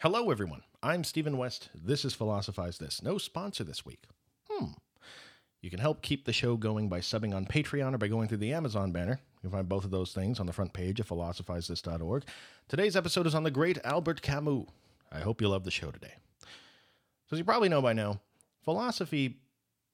Hello, 0.00 0.30
everyone. 0.30 0.62
I'm 0.80 1.02
Stephen 1.02 1.36
West. 1.36 1.70
This 1.74 2.04
is 2.04 2.14
Philosophize 2.14 2.78
This. 2.78 3.02
No 3.02 3.18
sponsor 3.18 3.64
this 3.64 3.84
week. 3.84 4.04
Hmm. 4.48 4.66
You 5.60 5.70
can 5.70 5.80
help 5.80 6.02
keep 6.02 6.24
the 6.24 6.32
show 6.32 6.56
going 6.56 6.88
by 6.88 7.00
subbing 7.00 7.34
on 7.34 7.46
Patreon 7.46 7.94
or 7.94 7.98
by 7.98 8.06
going 8.06 8.28
through 8.28 8.38
the 8.38 8.52
Amazon 8.52 8.92
banner. 8.92 9.18
You 9.42 9.50
can 9.50 9.50
find 9.50 9.68
both 9.68 9.84
of 9.84 9.90
those 9.90 10.12
things 10.12 10.38
on 10.38 10.46
the 10.46 10.52
front 10.52 10.72
page 10.72 11.00
of 11.00 11.08
philosophizethis.org. 11.08 12.22
Today's 12.68 12.94
episode 12.94 13.26
is 13.26 13.34
on 13.34 13.42
the 13.42 13.50
great 13.50 13.76
Albert 13.82 14.22
Camus. 14.22 14.66
I 15.10 15.18
hope 15.18 15.40
you 15.40 15.48
love 15.48 15.64
the 15.64 15.72
show 15.72 15.90
today. 15.90 16.14
So, 16.42 17.32
as 17.32 17.38
you 17.40 17.44
probably 17.44 17.68
know 17.68 17.82
by 17.82 17.92
now, 17.92 18.20
philosophy, 18.62 19.40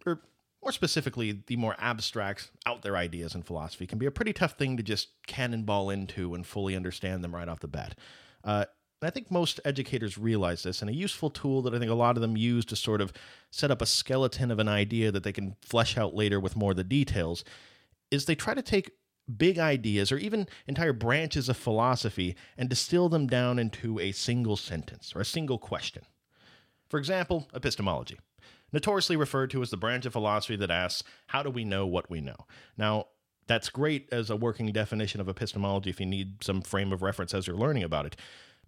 or 0.05 0.21
more 0.63 0.73
specifically, 0.73 1.45
the 1.47 1.57
more 1.57 1.77
abstract, 1.79 2.51
out 2.67 2.83
there 2.83 2.99
ideas 2.99 3.35
in 3.35 3.43
philosophy, 3.43 3.87
can 3.87 3.99
be 3.99 4.05
a 4.05 4.11
pretty 4.11 4.35
tough 4.35 4.59
thing 4.59 4.77
to 4.77 4.83
just 4.83 5.09
cannonball 5.27 5.89
into 5.89 6.35
and 6.35 6.47
fully 6.47 6.77
understand 6.77 7.25
them 7.25 7.35
right 7.35 7.49
off 7.49 7.61
the 7.61 7.69
bat. 7.69 7.97
Uh, 8.45 8.67
I 9.07 9.11
think 9.11 9.31
most 9.31 9.61
educators 9.65 10.19
realize 10.19 10.63
this, 10.63 10.81
and 10.81 10.91
a 10.91 10.95
useful 10.95 11.31
tool 11.31 11.63
that 11.63 11.75
I 11.75 11.79
think 11.79 11.91
a 11.91 11.95
lot 11.95 12.17
of 12.17 12.21
them 12.21 12.37
use 12.37 12.65
to 12.67 12.77
sort 12.77 13.01
of 13.01 13.13
set 13.51 13.71
up 13.71 13.83
a 13.83 13.87
skeleton 13.87 14.51
of 14.51 14.59
an 14.59 14.69
idea 14.69 15.11
that 15.11 15.25
they 15.25 15.33
can 15.33 15.57
flesh 15.61 15.99
out 15.99 16.15
later 16.15 16.39
with 16.39 16.57
more 16.57 16.71
of 16.71 16.77
the 16.77 16.85
details 16.85 17.45
is 18.11 18.25
they 18.25 18.35
try 18.35 18.55
to 18.55 18.63
take 18.63 18.93
big 19.37 19.59
ideas 19.59 20.13
or 20.13 20.19
even 20.19 20.47
entire 20.67 20.93
branches 20.93 21.49
of 21.49 21.57
philosophy 21.57 22.37
and 22.59 22.69
distill 22.69 23.09
them 23.09 23.27
down 23.27 23.59
into 23.59 23.99
a 23.99 24.13
single 24.13 24.57
sentence 24.57 25.13
or 25.15 25.21
a 25.21 25.25
single 25.25 25.59
question. 25.59 26.03
For 26.89 26.99
example, 26.99 27.49
epistemology, 27.55 28.19
notoriously 28.73 29.17
referred 29.17 29.51
to 29.51 29.63
as 29.63 29.71
the 29.71 29.77
branch 29.77 30.07
of 30.07 30.13
philosophy 30.13 30.57
that 30.57 30.71
asks, 30.71 31.03
How 31.29 31.43
do 31.43 31.51
we 31.51 31.65
know 31.65 31.87
what 31.87 32.11
we 32.11 32.21
know? 32.21 32.47
Now, 32.77 33.07
that's 33.47 33.69
great 33.69 34.09
as 34.13 34.31
a 34.31 34.37
working 34.37 34.67
definition 34.73 35.21
of 35.21 35.29
epistemology 35.29 35.91
if 35.91 36.01
you 36.01 36.07
need 36.07 36.43
some 36.43 36.63
frame 36.63 36.93
of 36.93 37.03
reference 37.03 37.35
as 37.35 37.47
you're 37.47 37.57
learning 37.57 37.83
about 37.83 38.07
it. 38.07 38.17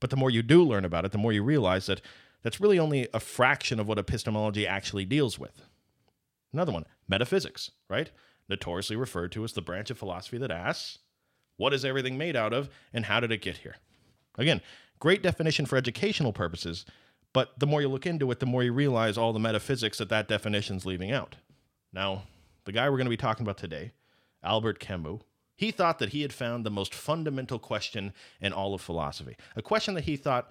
But 0.00 0.10
the 0.10 0.16
more 0.16 0.30
you 0.30 0.42
do 0.42 0.62
learn 0.62 0.84
about 0.84 1.04
it, 1.04 1.12
the 1.12 1.18
more 1.18 1.32
you 1.32 1.42
realize 1.42 1.86
that 1.86 2.00
that's 2.42 2.60
really 2.60 2.78
only 2.78 3.08
a 3.12 3.20
fraction 3.20 3.80
of 3.80 3.88
what 3.88 3.98
epistemology 3.98 4.66
actually 4.66 5.04
deals 5.04 5.38
with. 5.38 5.62
Another 6.52 6.72
one, 6.72 6.86
metaphysics, 7.08 7.70
right? 7.88 8.10
Notoriously 8.48 8.96
referred 8.96 9.32
to 9.32 9.44
as 9.44 9.52
the 9.52 9.62
branch 9.62 9.90
of 9.90 9.98
philosophy 9.98 10.38
that 10.38 10.50
asks, 10.50 10.98
what 11.56 11.72
is 11.72 11.84
everything 11.84 12.16
made 12.16 12.36
out 12.36 12.52
of 12.52 12.68
and 12.92 13.06
how 13.06 13.20
did 13.20 13.32
it 13.32 13.42
get 13.42 13.58
here? 13.58 13.76
Again, 14.38 14.60
great 15.00 15.22
definition 15.22 15.66
for 15.66 15.76
educational 15.76 16.32
purposes, 16.32 16.84
but 17.32 17.58
the 17.58 17.66
more 17.66 17.80
you 17.80 17.88
look 17.88 18.06
into 18.06 18.30
it, 18.30 18.40
the 18.40 18.46
more 18.46 18.62
you 18.62 18.72
realize 18.72 19.18
all 19.18 19.32
the 19.32 19.38
metaphysics 19.38 19.98
that 19.98 20.08
that 20.10 20.28
definition's 20.28 20.86
leaving 20.86 21.10
out. 21.10 21.36
Now, 21.92 22.24
the 22.64 22.72
guy 22.72 22.88
we're 22.88 22.96
going 22.96 23.06
to 23.06 23.10
be 23.10 23.16
talking 23.16 23.44
about 23.44 23.58
today, 23.58 23.92
Albert 24.42 24.78
Camus, 24.78 25.22
he 25.56 25.70
thought 25.70 25.98
that 25.98 26.10
he 26.10 26.22
had 26.22 26.32
found 26.32 26.64
the 26.64 26.70
most 26.70 26.94
fundamental 26.94 27.58
question 27.58 28.12
in 28.40 28.52
all 28.52 28.74
of 28.74 28.80
philosophy, 28.80 29.36
a 29.56 29.62
question 29.62 29.94
that 29.94 30.04
he 30.04 30.16
thought 30.16 30.50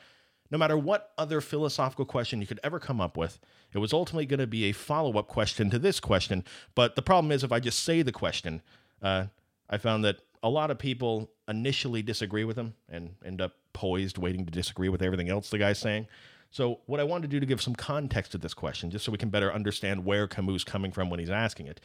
no 0.51 0.57
matter 0.57 0.77
what 0.77 1.11
other 1.17 1.41
philosophical 1.41 2.05
question 2.05 2.39
you 2.39 2.47
could 2.47 2.59
ever 2.63 2.79
come 2.79 3.01
up 3.01 3.17
with, 3.17 3.39
it 3.73 3.79
was 3.79 3.93
ultimately 3.93 4.25
going 4.25 4.39
to 4.39 4.47
be 4.47 4.65
a 4.65 4.71
follow 4.71 5.17
up 5.17 5.27
question 5.27 5.69
to 5.71 5.79
this 5.79 5.99
question. 5.99 6.43
But 6.75 6.95
the 6.95 7.01
problem 7.01 7.31
is, 7.31 7.43
if 7.43 7.51
I 7.51 7.59
just 7.59 7.83
say 7.83 8.01
the 8.01 8.11
question, 8.11 8.61
uh, 9.01 9.25
I 9.69 9.77
found 9.77 10.05
that 10.05 10.19
a 10.43 10.49
lot 10.49 10.69
of 10.69 10.77
people 10.77 11.31
initially 11.47 12.01
disagree 12.01 12.43
with 12.43 12.57
him 12.57 12.75
and 12.89 13.15
end 13.25 13.41
up 13.41 13.53
poised 13.73 14.17
waiting 14.17 14.45
to 14.45 14.51
disagree 14.51 14.89
with 14.89 15.01
everything 15.01 15.29
else 15.29 15.49
the 15.49 15.57
guy's 15.57 15.79
saying. 15.79 16.07
So, 16.51 16.79
what 16.85 16.99
I 16.99 17.03
wanted 17.03 17.23
to 17.23 17.27
do 17.35 17.39
to 17.39 17.45
give 17.45 17.61
some 17.61 17.75
context 17.75 18.31
to 18.31 18.37
this 18.37 18.53
question, 18.53 18.89
just 18.89 19.03
so 19.03 19.11
we 19.11 19.17
can 19.17 19.29
better 19.29 19.51
understand 19.51 20.05
where 20.05 20.27
Camus 20.27 20.57
is 20.57 20.63
coming 20.63 20.91
from 20.91 21.09
when 21.09 21.19
he's 21.19 21.29
asking 21.29 21.67
it, 21.67 21.81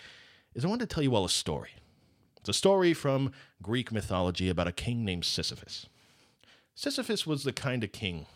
is 0.55 0.65
I 0.65 0.69
wanted 0.69 0.89
to 0.89 0.95
tell 0.95 1.03
you 1.03 1.15
all 1.15 1.25
a 1.25 1.31
story. 1.31 1.71
It's 2.41 2.49
a 2.49 2.55
story 2.55 2.95
from 2.95 3.33
Greek 3.63 3.93
mythology 3.93 4.49
about 4.49 4.67
a 4.67 4.73
king 4.73 5.05
named 5.05 5.25
Sisyphus. 5.25 5.87
Sisyphus 6.75 7.27
was 7.27 7.45
the 7.45 7.53
kind 7.53 7.85
of 7.85 7.93
king. 7.93 8.27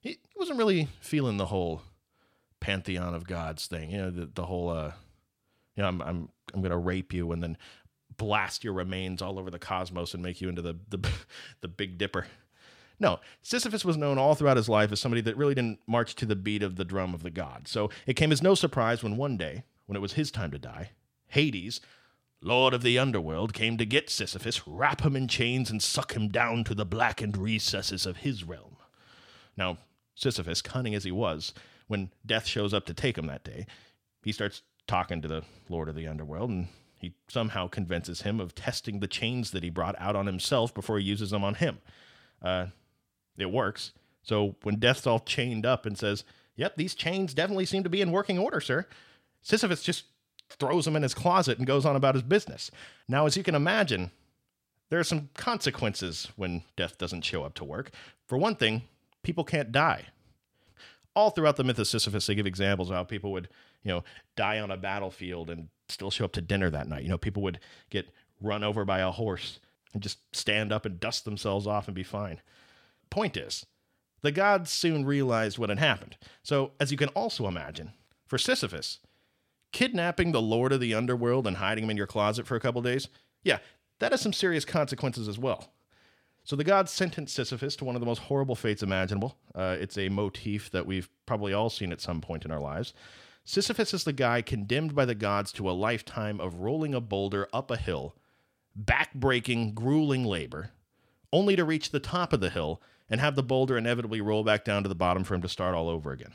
He 0.00 0.18
wasn't 0.34 0.58
really 0.58 0.88
feeling 1.00 1.36
the 1.36 1.46
whole 1.46 1.82
pantheon 2.60 3.14
of 3.14 3.26
gods 3.26 3.66
thing, 3.66 3.90
you 3.90 3.98
know, 3.98 4.10
the, 4.10 4.30
the 4.34 4.46
whole, 4.46 4.70
uh, 4.70 4.92
you 5.76 5.82
know, 5.82 5.88
I'm, 5.88 6.00
I'm, 6.00 6.28
I'm 6.54 6.60
going 6.60 6.70
to 6.70 6.78
rape 6.78 7.12
you 7.12 7.32
and 7.32 7.42
then 7.42 7.58
blast 8.16 8.64
your 8.64 8.72
remains 8.72 9.20
all 9.20 9.38
over 9.38 9.50
the 9.50 9.58
cosmos 9.58 10.14
and 10.14 10.22
make 10.22 10.40
you 10.40 10.48
into 10.48 10.62
the, 10.62 10.76
the, 10.88 11.10
the 11.60 11.68
Big 11.68 11.98
Dipper. 11.98 12.26
No, 12.98 13.20
Sisyphus 13.42 13.84
was 13.84 13.96
known 13.96 14.18
all 14.18 14.34
throughout 14.34 14.58
his 14.58 14.68
life 14.68 14.92
as 14.92 15.00
somebody 15.00 15.22
that 15.22 15.36
really 15.36 15.54
didn't 15.54 15.80
march 15.86 16.14
to 16.16 16.26
the 16.26 16.36
beat 16.36 16.62
of 16.62 16.76
the 16.76 16.84
drum 16.84 17.14
of 17.14 17.22
the 17.22 17.30
gods. 17.30 17.70
So 17.70 17.90
it 18.06 18.14
came 18.14 18.30
as 18.30 18.42
no 18.42 18.54
surprise 18.54 19.02
when 19.02 19.16
one 19.16 19.38
day, 19.38 19.64
when 19.86 19.96
it 19.96 20.00
was 20.00 20.14
his 20.14 20.30
time 20.30 20.50
to 20.50 20.58
die, 20.58 20.90
Hades, 21.28 21.80
Lord 22.42 22.72
of 22.72 22.82
the 22.82 22.98
underworld, 22.98 23.52
came 23.52 23.76
to 23.76 23.84
get 23.84 24.08
Sisyphus, 24.08 24.66
wrap 24.66 25.02
him 25.02 25.14
in 25.14 25.28
chains, 25.28 25.70
and 25.70 25.82
suck 25.82 26.12
him 26.12 26.28
down 26.28 26.64
to 26.64 26.74
the 26.74 26.86
blackened 26.86 27.36
recesses 27.36 28.06
of 28.06 28.18
his 28.18 28.44
realm. 28.44 28.76
Now, 29.56 29.78
Sisyphus, 30.14 30.62
cunning 30.62 30.94
as 30.94 31.04
he 31.04 31.12
was, 31.12 31.52
when 31.86 32.10
death 32.24 32.46
shows 32.46 32.72
up 32.72 32.86
to 32.86 32.94
take 32.94 33.18
him 33.18 33.26
that 33.26 33.44
day, 33.44 33.66
he 34.22 34.32
starts 34.32 34.62
talking 34.86 35.20
to 35.20 35.28
the 35.28 35.42
Lord 35.68 35.88
of 35.88 35.94
the 35.94 36.06
underworld, 36.06 36.50
and 36.50 36.68
he 36.96 37.14
somehow 37.28 37.68
convinces 37.68 38.22
him 38.22 38.40
of 38.40 38.54
testing 38.54 39.00
the 39.00 39.06
chains 39.06 39.50
that 39.50 39.62
he 39.62 39.70
brought 39.70 39.96
out 39.98 40.16
on 40.16 40.26
himself 40.26 40.72
before 40.72 40.98
he 40.98 41.04
uses 41.04 41.30
them 41.30 41.44
on 41.44 41.54
him. 41.54 41.78
Uh, 42.42 42.66
it 43.38 43.50
works. 43.50 43.92
So 44.22 44.56
when 44.62 44.76
Death's 44.76 45.06
all 45.06 45.20
chained 45.20 45.64
up 45.64 45.86
and 45.86 45.96
says, 45.96 46.24
Yep, 46.56 46.76
these 46.76 46.94
chains 46.94 47.32
definitely 47.32 47.64
seem 47.64 47.84
to 47.84 47.88
be 47.88 48.02
in 48.02 48.12
working 48.12 48.38
order, 48.38 48.60
sir, 48.60 48.86
Sisyphus 49.40 49.82
just 49.82 50.04
throws 50.58 50.84
them 50.84 50.96
in 50.96 51.02
his 51.02 51.14
closet 51.14 51.58
and 51.58 51.66
goes 51.66 51.86
on 51.86 51.96
about 51.96 52.14
his 52.14 52.22
business. 52.22 52.70
Now, 53.08 53.26
as 53.26 53.36
you 53.36 53.42
can 53.42 53.54
imagine, 53.54 54.10
there 54.90 54.98
are 54.98 55.04
some 55.04 55.30
consequences 55.34 56.28
when 56.36 56.62
death 56.76 56.98
doesn't 56.98 57.24
show 57.24 57.44
up 57.44 57.54
to 57.54 57.64
work. 57.64 57.92
For 58.26 58.36
one 58.36 58.56
thing, 58.56 58.82
people 59.22 59.44
can't 59.44 59.72
die. 59.72 60.06
All 61.14 61.30
throughout 61.30 61.56
the 61.56 61.64
myth 61.64 61.78
of 61.78 61.86
Sisyphus, 61.86 62.26
they 62.26 62.34
give 62.34 62.46
examples 62.46 62.90
of 62.90 62.96
how 62.96 63.04
people 63.04 63.32
would, 63.32 63.48
you 63.82 63.90
know, 63.90 64.04
die 64.36 64.58
on 64.58 64.70
a 64.70 64.76
battlefield 64.76 65.50
and 65.50 65.68
still 65.88 66.10
show 66.10 66.24
up 66.24 66.32
to 66.32 66.40
dinner 66.40 66.70
that 66.70 66.88
night. 66.88 67.02
You 67.02 67.08
know, 67.08 67.18
people 67.18 67.42
would 67.42 67.60
get 67.90 68.08
run 68.40 68.62
over 68.64 68.84
by 68.84 69.00
a 69.00 69.10
horse 69.10 69.60
and 69.92 70.02
just 70.02 70.18
stand 70.34 70.72
up 70.72 70.84
and 70.84 71.00
dust 71.00 71.24
themselves 71.24 71.66
off 71.66 71.88
and 71.88 71.94
be 71.94 72.02
fine. 72.02 72.40
Point 73.10 73.36
is, 73.36 73.66
the 74.22 74.30
gods 74.30 74.70
soon 74.70 75.04
realized 75.04 75.58
what 75.58 75.68
had 75.68 75.78
happened. 75.78 76.16
So, 76.42 76.72
as 76.78 76.90
you 76.92 76.96
can 76.96 77.08
also 77.08 77.46
imagine, 77.48 77.92
for 78.26 78.38
Sisyphus, 78.38 79.00
kidnapping 79.72 80.32
the 80.32 80.42
Lord 80.42 80.72
of 80.72 80.80
the 80.80 80.94
Underworld 80.94 81.46
and 81.46 81.56
hiding 81.56 81.84
him 81.84 81.90
in 81.90 81.96
your 81.96 82.06
closet 82.06 82.46
for 82.46 82.56
a 82.56 82.60
couple 82.60 82.82
days, 82.82 83.08
yeah, 83.42 83.58
that 83.98 84.12
has 84.12 84.20
some 84.20 84.32
serious 84.32 84.64
consequences 84.64 85.28
as 85.28 85.38
well. 85.38 85.72
So 86.44 86.56
the 86.56 86.64
gods 86.64 86.90
sentenced 86.90 87.34
Sisyphus 87.34 87.76
to 87.76 87.84
one 87.84 87.94
of 87.94 88.00
the 88.00 88.06
most 88.06 88.22
horrible 88.22 88.54
fates 88.54 88.82
imaginable. 88.82 89.36
Uh, 89.54 89.76
it's 89.78 89.98
a 89.98 90.08
motif 90.08 90.70
that 90.70 90.86
we've 90.86 91.08
probably 91.26 91.52
all 91.52 91.70
seen 91.70 91.92
at 91.92 92.00
some 92.00 92.20
point 92.20 92.44
in 92.44 92.50
our 92.50 92.60
lives. 92.60 92.94
Sisyphus 93.44 93.94
is 93.94 94.04
the 94.04 94.12
guy 94.12 94.42
condemned 94.42 94.94
by 94.94 95.04
the 95.04 95.14
gods 95.14 95.52
to 95.52 95.70
a 95.70 95.72
lifetime 95.72 96.40
of 96.40 96.60
rolling 96.60 96.94
a 96.94 97.00
boulder 97.00 97.48
up 97.52 97.70
a 97.70 97.76
hill, 97.76 98.14
back-breaking, 98.74 99.74
grueling 99.74 100.24
labor, 100.24 100.70
only 101.32 101.56
to 101.56 101.64
reach 101.64 101.90
the 101.90 102.00
top 102.00 102.32
of 102.32 102.40
the 102.40 102.50
hill 102.50 102.80
and 103.08 103.20
have 103.20 103.34
the 103.36 103.42
boulder 103.42 103.76
inevitably 103.76 104.20
roll 104.20 104.44
back 104.44 104.64
down 104.64 104.82
to 104.82 104.88
the 104.88 104.94
bottom 104.94 105.24
for 105.24 105.34
him 105.34 105.42
to 105.42 105.48
start 105.48 105.74
all 105.74 105.88
over 105.88 106.12
again 106.12 106.32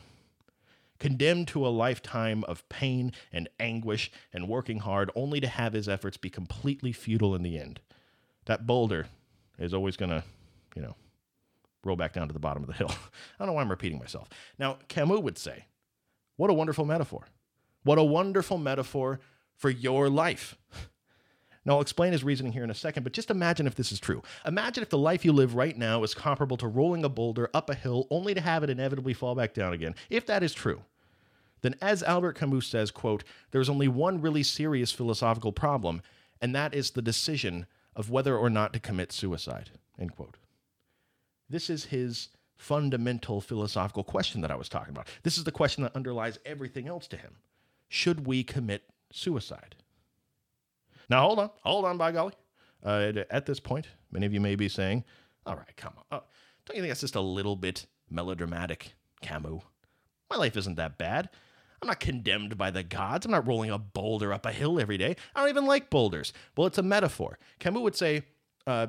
condemned 1.00 1.48
to 1.50 1.66
a 1.66 1.70
lifetime 1.70 2.44
of 2.46 2.68
pain 2.70 3.12
and 3.32 3.50
anguish 3.60 4.12
and 4.34 4.48
working 4.48 4.80
hard 4.80 5.12
only 5.16 5.40
to 5.40 5.48
have 5.48 5.74
his 5.74 5.90
efforts 5.90 6.18
be 6.18 6.30
completely 6.30 6.92
futile 6.92 7.36
in 7.36 7.44
the 7.44 7.58
end. 7.58 7.80
That 8.46 8.66
boulder 8.66 9.08
is 9.58 9.74
always 9.74 9.98
going 9.98 10.12
to, 10.12 10.24
you 10.76 10.82
know, 10.82 10.96
roll 11.84 11.96
back 11.96 12.14
down 12.14 12.28
to 12.28 12.34
the 12.34 12.40
bottom 12.40 12.64
of 12.64 12.68
the 12.68 12.74
hill. 12.74 12.90
I 12.92 12.96
don't 13.40 13.48
know 13.48 13.54
why 13.54 13.62
I'm 13.62 13.70
repeating 13.70 14.00
myself. 14.00 14.30
Now, 14.58 14.78
Camus 14.88 15.22
would 15.22 15.38
say, 15.38 15.66
What 16.36 16.50
a 16.50 16.54
wonderful 16.54 16.86
metaphor. 16.86 17.28
What 17.84 17.98
a 17.98 18.04
wonderful 18.04 18.58
metaphor 18.58 19.20
for 19.56 19.70
your 19.70 20.10
life. 20.10 20.58
Now, 21.66 21.74
I'll 21.74 21.82
explain 21.82 22.12
his 22.12 22.24
reasoning 22.24 22.54
here 22.54 22.64
in 22.64 22.70
a 22.70 22.76
second, 22.76 23.04
but 23.04 23.14
just 23.14 23.32
imagine 23.32 23.66
if 23.66 23.76
this 23.76 23.92
is 23.92 24.00
true. 24.00 24.22
Imagine 24.46 24.84
if 24.84 24.90
the 24.90 25.00
life 25.00 25.26
you 25.26 25.34
live 25.34 25.56
right 25.56 25.76
now 25.76 26.04
is 26.04 26.14
comparable 26.14 26.58
to 26.58 26.68
rolling 26.68 27.04
a 27.04 27.10
boulder 27.10 27.50
up 27.54 27.70
a 27.70 27.76
hill 27.76 28.08
only 28.12 28.36
to 28.36 28.42
have 28.42 28.64
it 28.64 28.70
inevitably 28.70 29.14
fall 29.14 29.34
back 29.34 29.54
down 29.54 29.74
again. 29.74 29.96
If 30.10 30.28
that 30.28 30.44
is 30.44 30.54
true, 30.54 30.84
then 31.62 31.76
as 31.82 32.04
Albert 32.04 32.34
Camus 32.34 32.68
says, 32.68 32.92
quote, 32.92 33.24
there's 33.50 33.70
only 33.70 33.88
one 33.88 34.22
really 34.22 34.44
serious 34.44 34.92
philosophical 34.92 35.52
problem, 35.52 36.04
and 36.40 36.54
that 36.54 36.76
is 36.76 36.92
the 36.92 37.02
decision 37.02 37.66
of 37.96 38.12
whether 38.12 38.38
or 38.38 38.52
not 38.52 38.72
to 38.74 38.80
commit 38.80 39.12
suicide, 39.12 39.72
end 40.00 40.16
quote. 40.16 40.38
This 41.50 41.70
is 41.70 41.86
his 41.86 42.30
fundamental 42.58 43.42
philosophical 43.42 44.04
question 44.04 44.42
that 44.42 44.52
I 44.52 44.56
was 44.56 44.70
talking 44.70 44.92
about. 44.92 45.08
This 45.24 45.38
is 45.38 45.44
the 45.44 45.52
question 45.52 45.84
that 45.84 45.96
underlies 45.96 46.38
everything 46.46 46.88
else 46.88 47.08
to 47.08 47.18
him. 47.18 47.36
Should 47.90 48.28
we 48.28 48.44
commit 48.44 48.84
suicide? 49.12 49.76
Now, 51.10 51.22
hold 51.22 51.40
on, 51.40 51.50
hold 51.64 51.86
on, 51.86 51.98
by 51.98 52.12
golly. 52.12 52.34
Uh, 52.84 53.12
at 53.30 53.46
this 53.46 53.60
point, 53.60 53.88
many 54.12 54.26
of 54.26 54.34
you 54.34 54.40
may 54.40 54.56
be 54.56 54.70
saying, 54.70 55.04
all 55.46 55.56
right, 55.56 55.76
come 55.76 55.94
on. 55.98 56.20
Uh, 56.20 56.22
don't 56.66 56.76
you 56.76 56.82
think 56.82 56.92
that's 56.92 57.02
just 57.02 57.16
a 57.16 57.22
little 57.22 57.56
bit 57.56 57.86
melodramatic, 58.10 58.94
Camus? 59.22 59.64
My 60.30 60.38
life 60.38 60.58
isn't 60.58 60.76
that 60.76 60.98
bad. 60.98 61.30
I'm 61.82 61.88
not 61.88 62.00
condemned 62.00 62.58
by 62.58 62.72
the 62.72 62.84
gods. 62.84 63.26
I'm 63.26 63.32
not 63.32 63.48
rolling 63.48 63.70
a 63.70 63.78
boulder 63.78 64.34
up 64.34 64.46
a 64.46 64.52
hill 64.52 64.80
every 64.80 64.98
day. 64.98 65.16
I 65.36 65.42
don't 65.42 65.50
even 65.50 65.66
like 65.66 65.90
boulders. 65.90 66.34
Well, 66.56 66.68
it's 66.68 66.78
a 66.78 66.84
metaphor. 66.84 67.38
Camus 67.60 67.82
would 67.82 67.96
say, 67.96 68.24
uh, 68.66 68.88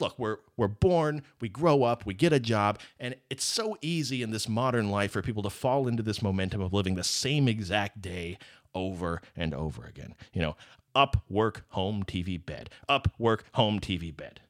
look, 0.00 0.18
we're 0.18 0.38
we're 0.56 0.68
born, 0.68 1.22
we 1.40 1.48
grow 1.48 1.82
up, 1.82 2.06
we 2.06 2.14
get 2.14 2.32
a 2.32 2.40
job, 2.40 2.78
and 3.00 3.16
it's 3.30 3.44
so 3.44 3.76
easy 3.80 4.22
in 4.22 4.30
this 4.30 4.48
modern 4.48 4.90
life 4.90 5.12
for 5.12 5.22
people 5.22 5.42
to 5.42 5.50
fall 5.50 5.88
into 5.88 6.02
this 6.02 6.22
momentum 6.22 6.60
of 6.60 6.72
living 6.72 6.94
the 6.94 7.04
same 7.04 7.48
exact 7.48 8.00
day 8.00 8.38
over 8.74 9.20
and 9.36 9.54
over 9.54 9.84
again. 9.84 10.14
You 10.32 10.42
know, 10.42 10.56
up, 10.94 11.22
work, 11.28 11.64
home, 11.70 12.04
TV, 12.04 12.44
bed. 12.44 12.70
Up, 12.88 13.08
work, 13.18 13.44
home, 13.52 13.80
TV, 13.80 14.14
bed. 14.14 14.40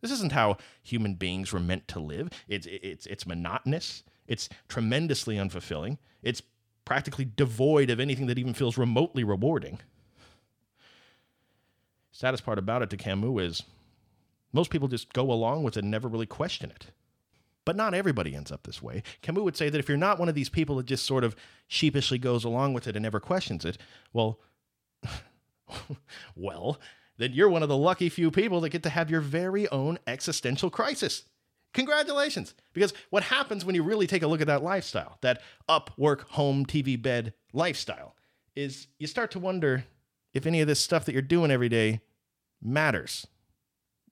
This 0.00 0.10
isn't 0.10 0.32
how 0.32 0.58
human 0.82 1.14
beings 1.14 1.52
were 1.52 1.60
meant 1.60 1.88
to 1.88 1.98
live. 1.98 2.28
It's 2.46 2.66
it's 2.66 3.06
it's 3.06 3.26
monotonous. 3.26 4.02
It's 4.26 4.48
tremendously 4.68 5.36
unfulfilling. 5.36 5.98
It's 6.22 6.42
practically 6.84 7.26
devoid 7.36 7.90
of 7.90 8.00
anything 8.00 8.26
that 8.26 8.38
even 8.38 8.54
feels 8.54 8.76
remotely 8.76 9.24
rewarding. 9.24 9.80
Saddest 12.12 12.44
part 12.44 12.58
about 12.58 12.82
it 12.82 12.90
to 12.90 12.96
Camus 12.96 13.42
is 13.42 13.62
most 14.52 14.70
people 14.70 14.88
just 14.88 15.12
go 15.12 15.32
along 15.32 15.62
with 15.62 15.76
it 15.76 15.80
and 15.84 15.90
never 15.90 16.06
really 16.06 16.26
question 16.26 16.70
it. 16.70 16.86
But 17.64 17.76
not 17.76 17.94
everybody 17.94 18.34
ends 18.34 18.52
up 18.52 18.64
this 18.64 18.82
way. 18.82 19.02
Camus 19.22 19.42
would 19.42 19.56
say 19.56 19.70
that 19.70 19.78
if 19.78 19.88
you're 19.88 19.96
not 19.96 20.18
one 20.18 20.28
of 20.28 20.34
these 20.34 20.48
people 20.48 20.76
that 20.76 20.86
just 20.86 21.06
sort 21.06 21.24
of 21.24 21.34
sheepishly 21.66 22.18
goes 22.18 22.44
along 22.44 22.74
with 22.74 22.86
it 22.86 22.96
and 22.96 23.02
never 23.02 23.20
questions 23.20 23.64
it, 23.64 23.78
well, 24.12 24.40
well, 26.36 26.78
then 27.16 27.32
you're 27.32 27.48
one 27.48 27.62
of 27.62 27.68
the 27.68 27.76
lucky 27.76 28.08
few 28.08 28.30
people 28.30 28.60
that 28.60 28.70
get 28.70 28.82
to 28.82 28.90
have 28.90 29.10
your 29.10 29.20
very 29.20 29.68
own 29.68 29.98
existential 30.06 30.68
crisis. 30.68 31.24
Congratulations. 31.72 32.54
Because 32.72 32.92
what 33.10 33.24
happens 33.24 33.64
when 33.64 33.74
you 33.74 33.82
really 33.82 34.06
take 34.06 34.22
a 34.22 34.26
look 34.26 34.40
at 34.40 34.46
that 34.46 34.62
lifestyle, 34.62 35.18
that 35.22 35.40
up, 35.68 35.90
work, 35.96 36.28
home, 36.30 36.66
TV, 36.66 37.00
bed 37.00 37.32
lifestyle, 37.52 38.14
is 38.54 38.88
you 38.98 39.06
start 39.06 39.30
to 39.32 39.38
wonder 39.38 39.84
if 40.32 40.46
any 40.46 40.60
of 40.60 40.68
this 40.68 40.80
stuff 40.80 41.04
that 41.06 41.12
you're 41.12 41.22
doing 41.22 41.50
every 41.50 41.68
day 41.68 42.00
matters 42.62 43.26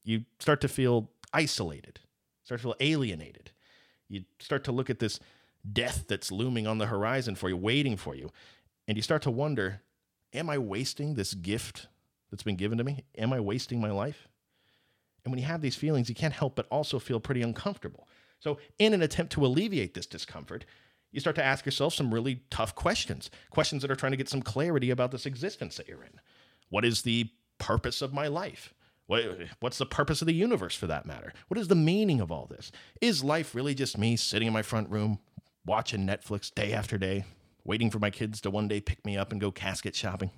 you 0.05 0.25
start 0.39 0.61
to 0.63 0.69
feel 0.69 1.11
isolated, 1.33 2.01
start 2.45 2.61
to 2.61 2.69
feel 2.69 2.77
alienated. 2.81 3.51
You 4.09 4.25
start 4.39 4.65
to 4.65 4.73
look 4.73 4.91
at 4.91 4.99
this 4.99 5.21
death 5.71 6.05
that's 6.09 6.33
looming 6.33 6.67
on 6.67 6.79
the 6.79 6.87
horizon 6.87 7.35
for 7.35 7.49
you, 7.49 7.57
waiting 7.57 7.97
for 7.97 8.15
you, 8.15 8.31
and 8.89 8.97
you 8.97 9.03
start 9.03 9.23
to 9.23 9.31
wonder, 9.31 9.81
am 10.33 10.51
I 10.51 10.59
wasting 10.59 11.15
this 11.15 11.35
gift 11.35 11.87
that's 12.31 12.43
been 12.43 12.57
given 12.57 12.79
to 12.79 12.85
me? 12.85 13.05
Am 13.17 13.33
I 13.33 13.41
wasting 13.41 13.81
my 13.81 13.91
life? 13.91 14.29
And 15.25 15.33
when 15.33 15.39
you 15.39 15.47
have 15.47 15.61
these 15.61 15.77
feelings, 15.77 16.09
you 16.09 16.15
can't 16.15 16.35
help 16.35 16.57
but 16.57 16.67
also 16.71 16.99
feel 16.99 17.21
pretty 17.21 17.43
uncomfortable. 17.43 18.09
So, 18.41 18.59
in 18.79 18.93
an 18.93 19.03
attempt 19.03 19.33
to 19.35 19.47
alleviate 19.47 19.95
this 19.95 20.07
discomfort, 20.07 20.65
you 21.13 21.21
start 21.21 21.37
to 21.37 21.45
ask 21.45 21.65
yourself 21.65 21.95
some 21.95 22.13
really 22.13 22.43
tough 22.51 22.75
questions, 22.75 23.31
questions 23.51 23.83
that 23.83 23.91
are 23.91 23.97
trying 23.97 24.13
to 24.13 24.17
get 24.17 24.29
some 24.29 24.43
clarity 24.43 24.91
about 24.91 25.13
this 25.13 25.27
existence 25.27 25.77
that 25.77 25.87
you're 25.87 26.03
in. 26.03 26.21
What 26.71 26.85
is 26.85 27.03
the 27.03 27.31
purpose 27.59 28.03
of 28.03 28.13
my 28.13 28.27
life? 28.27 28.75
What, 29.13 29.25
what's 29.61 29.77
the 29.77 29.85
purpose 29.85 30.23
of 30.23 30.27
the 30.27 30.33
universe 30.33 30.75
for 30.75 30.87
that 30.87 31.05
matter? 31.05 31.35
What 31.49 31.59
is 31.61 31.69
the 31.69 31.75
meaning 31.75 32.23
of 32.23 32.33
all 32.33 32.47
this? 32.47 32.73
Is 33.03 33.23
life 33.23 33.55
really 33.55 33.75
just 33.75 33.99
me 33.99 34.17
sitting 34.17 34.49
in 34.49 34.55
my 34.55 34.63
front 34.63 34.89
room, 34.89 35.19
watching 35.67 36.07
Netflix 36.07 36.51
day 36.51 36.73
after 36.73 36.97
day, 36.97 37.27
waiting 37.63 37.91
for 37.91 37.99
my 37.99 38.09
kids 38.09 38.41
to 38.41 38.51
one 38.51 38.69
day 38.69 38.81
pick 38.81 39.05
me 39.05 39.19
up 39.19 39.31
and 39.31 39.39
go 39.39 39.51
casket 39.51 39.95
shopping? 39.95 40.31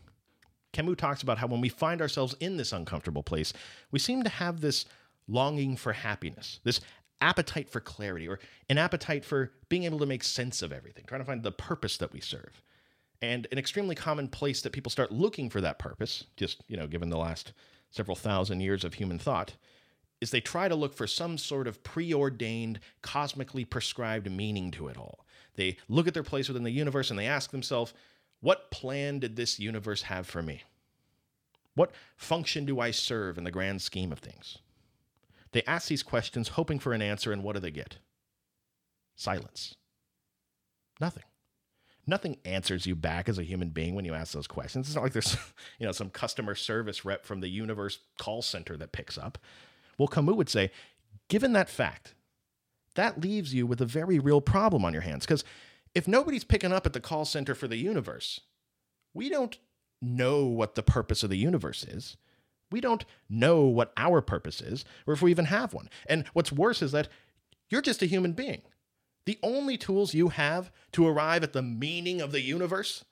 Camus 0.72 0.96
talks 0.96 1.22
about 1.22 1.38
how 1.38 1.46
when 1.46 1.60
we 1.60 1.68
find 1.68 2.02
ourselves 2.02 2.34
in 2.40 2.56
this 2.56 2.72
uncomfortable 2.72 3.22
place, 3.22 3.52
we 3.92 4.00
seem 4.00 4.24
to 4.24 4.28
have 4.28 4.60
this 4.60 4.86
longing 5.28 5.76
for 5.76 5.92
happiness, 5.92 6.58
this 6.64 6.80
appetite 7.20 7.70
for 7.70 7.78
clarity, 7.78 8.26
or 8.26 8.40
an 8.68 8.76
appetite 8.76 9.24
for 9.24 9.52
being 9.68 9.84
able 9.84 10.00
to 10.00 10.06
make 10.06 10.24
sense 10.24 10.62
of 10.62 10.72
everything, 10.72 11.04
trying 11.06 11.20
to 11.20 11.24
find 11.24 11.44
the 11.44 11.52
purpose 11.52 11.96
that 11.98 12.12
we 12.12 12.18
serve. 12.18 12.60
And 13.22 13.46
an 13.52 13.58
extremely 13.58 13.94
common 13.94 14.26
place 14.26 14.62
that 14.62 14.72
people 14.72 14.90
start 14.90 15.12
looking 15.12 15.48
for 15.48 15.60
that 15.60 15.78
purpose, 15.78 16.24
just, 16.36 16.60
you 16.66 16.76
know, 16.76 16.88
given 16.88 17.08
the 17.08 17.16
last 17.16 17.52
several 17.94 18.16
thousand 18.16 18.60
years 18.60 18.84
of 18.84 18.94
human 18.94 19.18
thought, 19.18 19.54
is 20.20 20.30
they 20.30 20.40
try 20.40 20.68
to 20.68 20.74
look 20.74 20.94
for 20.94 21.06
some 21.06 21.38
sort 21.38 21.68
of 21.68 21.82
preordained, 21.84 22.80
cosmically 23.02 23.64
prescribed 23.64 24.30
meaning 24.30 24.70
to 24.72 24.88
it 24.88 24.96
all. 24.96 25.24
They 25.54 25.76
look 25.88 26.08
at 26.08 26.14
their 26.14 26.22
place 26.24 26.48
within 26.48 26.64
the 26.64 26.70
universe 26.70 27.10
and 27.10 27.18
they 27.18 27.26
ask 27.26 27.50
themselves, 27.50 27.94
what 28.40 28.70
plan 28.70 29.20
did 29.20 29.36
this 29.36 29.60
universe 29.60 30.02
have 30.02 30.26
for 30.26 30.42
me? 30.42 30.62
What 31.74 31.92
function 32.16 32.64
do 32.64 32.80
I 32.80 32.90
serve 32.90 33.38
in 33.38 33.44
the 33.44 33.50
grand 33.50 33.80
scheme 33.80 34.12
of 34.12 34.18
things? 34.18 34.58
They 35.52 35.62
ask 35.62 35.88
these 35.88 36.02
questions 36.02 36.48
hoping 36.48 36.80
for 36.80 36.92
an 36.92 37.02
answer, 37.02 37.32
and 37.32 37.44
what 37.44 37.54
do 37.54 37.60
they 37.60 37.70
get? 37.70 37.98
Silence. 39.14 39.76
Nothing 41.00 41.22
nothing 42.06 42.36
answers 42.44 42.86
you 42.86 42.94
back 42.94 43.28
as 43.28 43.38
a 43.38 43.44
human 43.44 43.70
being 43.70 43.94
when 43.94 44.04
you 44.04 44.14
ask 44.14 44.32
those 44.32 44.46
questions. 44.46 44.86
It's 44.86 44.94
not 44.94 45.04
like 45.04 45.12
there's, 45.12 45.36
you 45.78 45.86
know, 45.86 45.92
some 45.92 46.10
customer 46.10 46.54
service 46.54 47.04
rep 47.04 47.24
from 47.24 47.40
the 47.40 47.48
universe 47.48 47.98
call 48.18 48.42
center 48.42 48.76
that 48.76 48.92
picks 48.92 49.18
up. 49.18 49.38
Well, 49.98 50.08
Camus 50.08 50.36
would 50.36 50.48
say, 50.48 50.70
given 51.28 51.52
that 51.52 51.68
fact, 51.68 52.14
that 52.94 53.20
leaves 53.20 53.54
you 53.54 53.66
with 53.66 53.80
a 53.80 53.86
very 53.86 54.18
real 54.18 54.40
problem 54.40 54.84
on 54.84 54.92
your 54.92 55.02
hands. 55.02 55.26
Because 55.26 55.44
if 55.94 56.08
nobody's 56.08 56.44
picking 56.44 56.72
up 56.72 56.86
at 56.86 56.92
the 56.92 57.00
call 57.00 57.24
center 57.24 57.54
for 57.54 57.68
the 57.68 57.76
universe, 57.76 58.40
we 59.12 59.28
don't 59.28 59.58
know 60.00 60.44
what 60.44 60.74
the 60.74 60.82
purpose 60.82 61.22
of 61.22 61.30
the 61.30 61.38
universe 61.38 61.84
is. 61.84 62.16
We 62.70 62.80
don't 62.80 63.04
know 63.28 63.62
what 63.62 63.92
our 63.96 64.20
purpose 64.20 64.60
is, 64.60 64.84
or 65.06 65.14
if 65.14 65.22
we 65.22 65.30
even 65.30 65.44
have 65.46 65.74
one. 65.74 65.88
And 66.06 66.24
what's 66.32 66.50
worse 66.50 66.82
is 66.82 66.92
that 66.92 67.08
you're 67.68 67.82
just 67.82 68.02
a 68.02 68.06
human 68.06 68.32
being. 68.32 68.62
The 69.26 69.38
only 69.42 69.76
tools 69.76 70.14
you 70.14 70.28
have 70.28 70.70
to 70.92 71.06
arrive 71.06 71.42
at 71.42 71.52
the 71.52 71.62
meaning 71.62 72.20
of 72.20 72.32
the 72.32 72.42
universe 72.42 73.04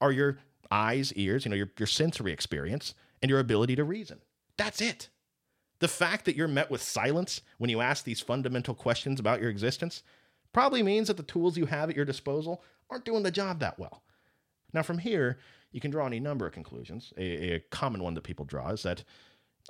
are 0.00 0.12
your 0.12 0.38
eyes, 0.70 1.12
ears, 1.14 1.44
you 1.44 1.50
know, 1.50 1.56
your, 1.56 1.70
your 1.78 1.86
sensory 1.86 2.32
experience, 2.32 2.94
and 3.22 3.30
your 3.30 3.40
ability 3.40 3.76
to 3.76 3.84
reason. 3.84 4.20
That's 4.56 4.80
it. 4.80 5.08
The 5.80 5.88
fact 5.88 6.24
that 6.24 6.36
you're 6.36 6.48
met 6.48 6.70
with 6.70 6.82
silence 6.82 7.42
when 7.58 7.70
you 7.70 7.80
ask 7.80 8.04
these 8.04 8.20
fundamental 8.20 8.74
questions 8.74 9.20
about 9.20 9.40
your 9.40 9.50
existence 9.50 10.02
probably 10.52 10.82
means 10.82 11.08
that 11.08 11.16
the 11.16 11.22
tools 11.22 11.56
you 11.56 11.66
have 11.66 11.90
at 11.90 11.96
your 11.96 12.04
disposal 12.04 12.62
aren't 12.90 13.04
doing 13.04 13.22
the 13.22 13.30
job 13.30 13.60
that 13.60 13.78
well. 13.78 14.02
Now, 14.72 14.82
from 14.82 14.98
here, 14.98 15.38
you 15.70 15.80
can 15.80 15.90
draw 15.90 16.06
any 16.06 16.20
number 16.20 16.46
of 16.46 16.52
conclusions. 16.52 17.12
A, 17.16 17.54
a 17.54 17.60
common 17.70 18.02
one 18.02 18.14
that 18.14 18.24
people 18.24 18.44
draw 18.44 18.70
is 18.70 18.82
that 18.82 19.04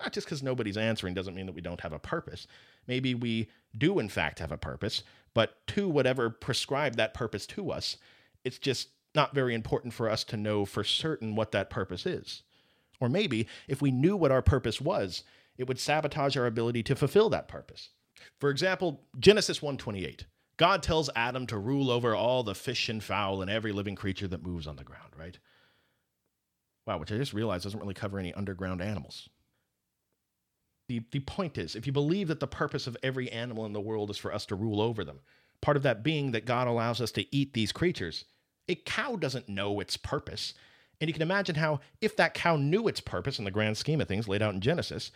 not 0.01 0.13
just 0.13 0.27
because 0.27 0.43
nobody's 0.43 0.77
answering 0.77 1.15
doesn't 1.15 1.35
mean 1.35 1.47
that 1.47 1.55
we 1.55 1.61
don't 1.61 1.81
have 1.81 1.93
a 1.93 1.99
purpose. 1.99 2.47
Maybe 2.87 3.15
we 3.15 3.49
do, 3.77 3.99
in 3.99 4.09
fact, 4.09 4.39
have 4.39 4.53
a 4.53 4.59
purpose, 4.59 5.03
but 5.39 5.65
to 5.69 5.89
whatever 5.89 6.31
prescribed 6.31 6.97
that 6.97 7.15
purpose 7.15 7.47
to 7.47 7.71
us, 7.71 7.97
it's 8.43 8.59
just 8.59 8.89
not 9.15 9.37
very 9.37 9.55
important 9.55 9.95
for 9.95 10.11
us 10.11 10.25
to 10.25 10.37
know 10.37 10.65
for 10.65 10.83
certain 10.83 11.37
what 11.37 11.53
that 11.53 11.71
purpose 11.71 12.07
is. 12.07 12.43
Or 12.99 13.09
maybe 13.09 13.47
if 13.69 13.81
we 13.81 13.93
knew 13.93 14.17
what 14.17 14.33
our 14.33 14.43
purpose 14.43 14.81
was, 14.81 15.23
it 15.57 15.69
would 15.69 15.79
sabotage 15.79 16.37
our 16.37 16.47
ability 16.47 16.83
to 16.83 16.97
fulfill 16.97 17.31
that 17.31 17.47
purpose. 17.47 17.91
For 18.41 18.51
example, 18.51 19.05
Genesis 19.17 19.61
1:28. 19.63 20.25
God 20.57 20.83
tells 20.83 21.09
Adam 21.15 21.47
to 21.47 21.57
rule 21.57 21.93
over 21.93 22.17
all 22.17 22.43
the 22.43 22.57
fish 22.57 22.89
and 22.89 23.01
fowl 23.01 23.41
and 23.41 23.49
every 23.49 23.71
living 23.71 23.95
creature 23.95 24.27
that 24.27 24.43
moves 24.43 24.67
on 24.67 24.75
the 24.75 24.83
ground, 24.83 25.13
right? 25.17 25.39
Wow, 26.85 26.99
which 26.99 27.13
I 27.13 27.17
just 27.17 27.33
realized 27.33 27.63
doesn't 27.63 27.79
really 27.79 27.95
cover 27.95 28.19
any 28.19 28.35
underground 28.35 28.83
animals. 28.83 29.29
The, 30.89 31.03
the 31.11 31.21
point 31.21 31.59
is, 31.59 31.77
if 31.77 31.87
you 31.87 31.93
believe 31.93 32.29
that 32.29 32.41
the 32.41 32.47
purpose 32.47 32.87
of 32.87 32.97
every 33.03 33.31
animal 33.31 33.67
in 33.67 33.73
the 33.73 33.81
world 33.81 34.11
is 34.11 34.17
for 34.17 34.33
us 34.33 34.47
to 34.47 34.55
rule 34.55 34.81
over 34.81 35.05
them, 35.05 35.21
part 35.61 35.77
of 35.77 35.83
that 35.83 36.03
being 36.03 36.33
that 36.33 36.47
God 36.47 36.67
allows 36.67 37.01
us 37.01 37.13
to 37.13 37.35
eat 37.35 37.53
these 37.53 37.73
creatures, 37.73 38.25
a 38.69 38.75
cow 38.75 39.17
doesn't 39.17 39.49
know 39.49 39.81
its 39.81 39.97
purpose. 39.97 40.55
And 41.01 41.09
you 41.09 41.13
can 41.13 41.23
imagine 41.23 41.57
how, 41.57 41.81
if 42.01 42.17
that 42.17 42.35
cow 42.35 42.57
knew 42.57 42.89
its 42.89 43.01
purpose 43.01 43.39
in 43.39 43.45
the 43.45 43.51
grand 43.51 43.77
scheme 43.77 44.01
of 44.01 44.09
things 44.09 44.29
laid 44.29 44.43
out 44.43 44.55
in 44.55 44.61
Genesis, 44.61 45.11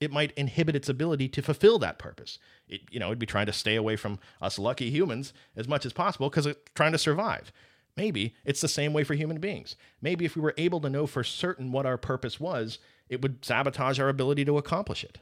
it 0.00 0.12
might 0.12 0.32
inhibit 0.32 0.76
its 0.76 0.88
ability 0.88 1.28
to 1.30 1.42
fulfill 1.42 1.78
that 1.78 1.98
purpose. 1.98 2.38
It, 2.68 2.82
you 2.90 3.00
know, 3.00 3.06
it'd 3.06 3.18
be 3.18 3.26
trying 3.26 3.46
to 3.46 3.52
stay 3.52 3.76
away 3.76 3.96
from 3.96 4.18
us 4.42 4.58
lucky 4.58 4.90
humans 4.90 5.32
as 5.56 5.66
much 5.66 5.86
as 5.86 5.92
possible 5.92 6.28
because 6.28 6.46
it's 6.46 6.60
trying 6.74 6.92
to 6.92 6.98
survive. 6.98 7.50
Maybe 7.96 8.34
it's 8.44 8.60
the 8.60 8.68
same 8.68 8.92
way 8.92 9.04
for 9.04 9.14
human 9.14 9.40
beings. 9.40 9.74
Maybe 10.02 10.26
if 10.26 10.36
we 10.36 10.42
were 10.42 10.54
able 10.58 10.80
to 10.82 10.90
know 10.90 11.06
for 11.06 11.24
certain 11.24 11.72
what 11.72 11.86
our 11.86 11.96
purpose 11.96 12.38
was, 12.38 12.78
it 13.08 13.22
would 13.22 13.44
sabotage 13.44 14.00
our 14.00 14.08
ability 14.08 14.44
to 14.44 14.58
accomplish 14.58 15.04
it. 15.04 15.18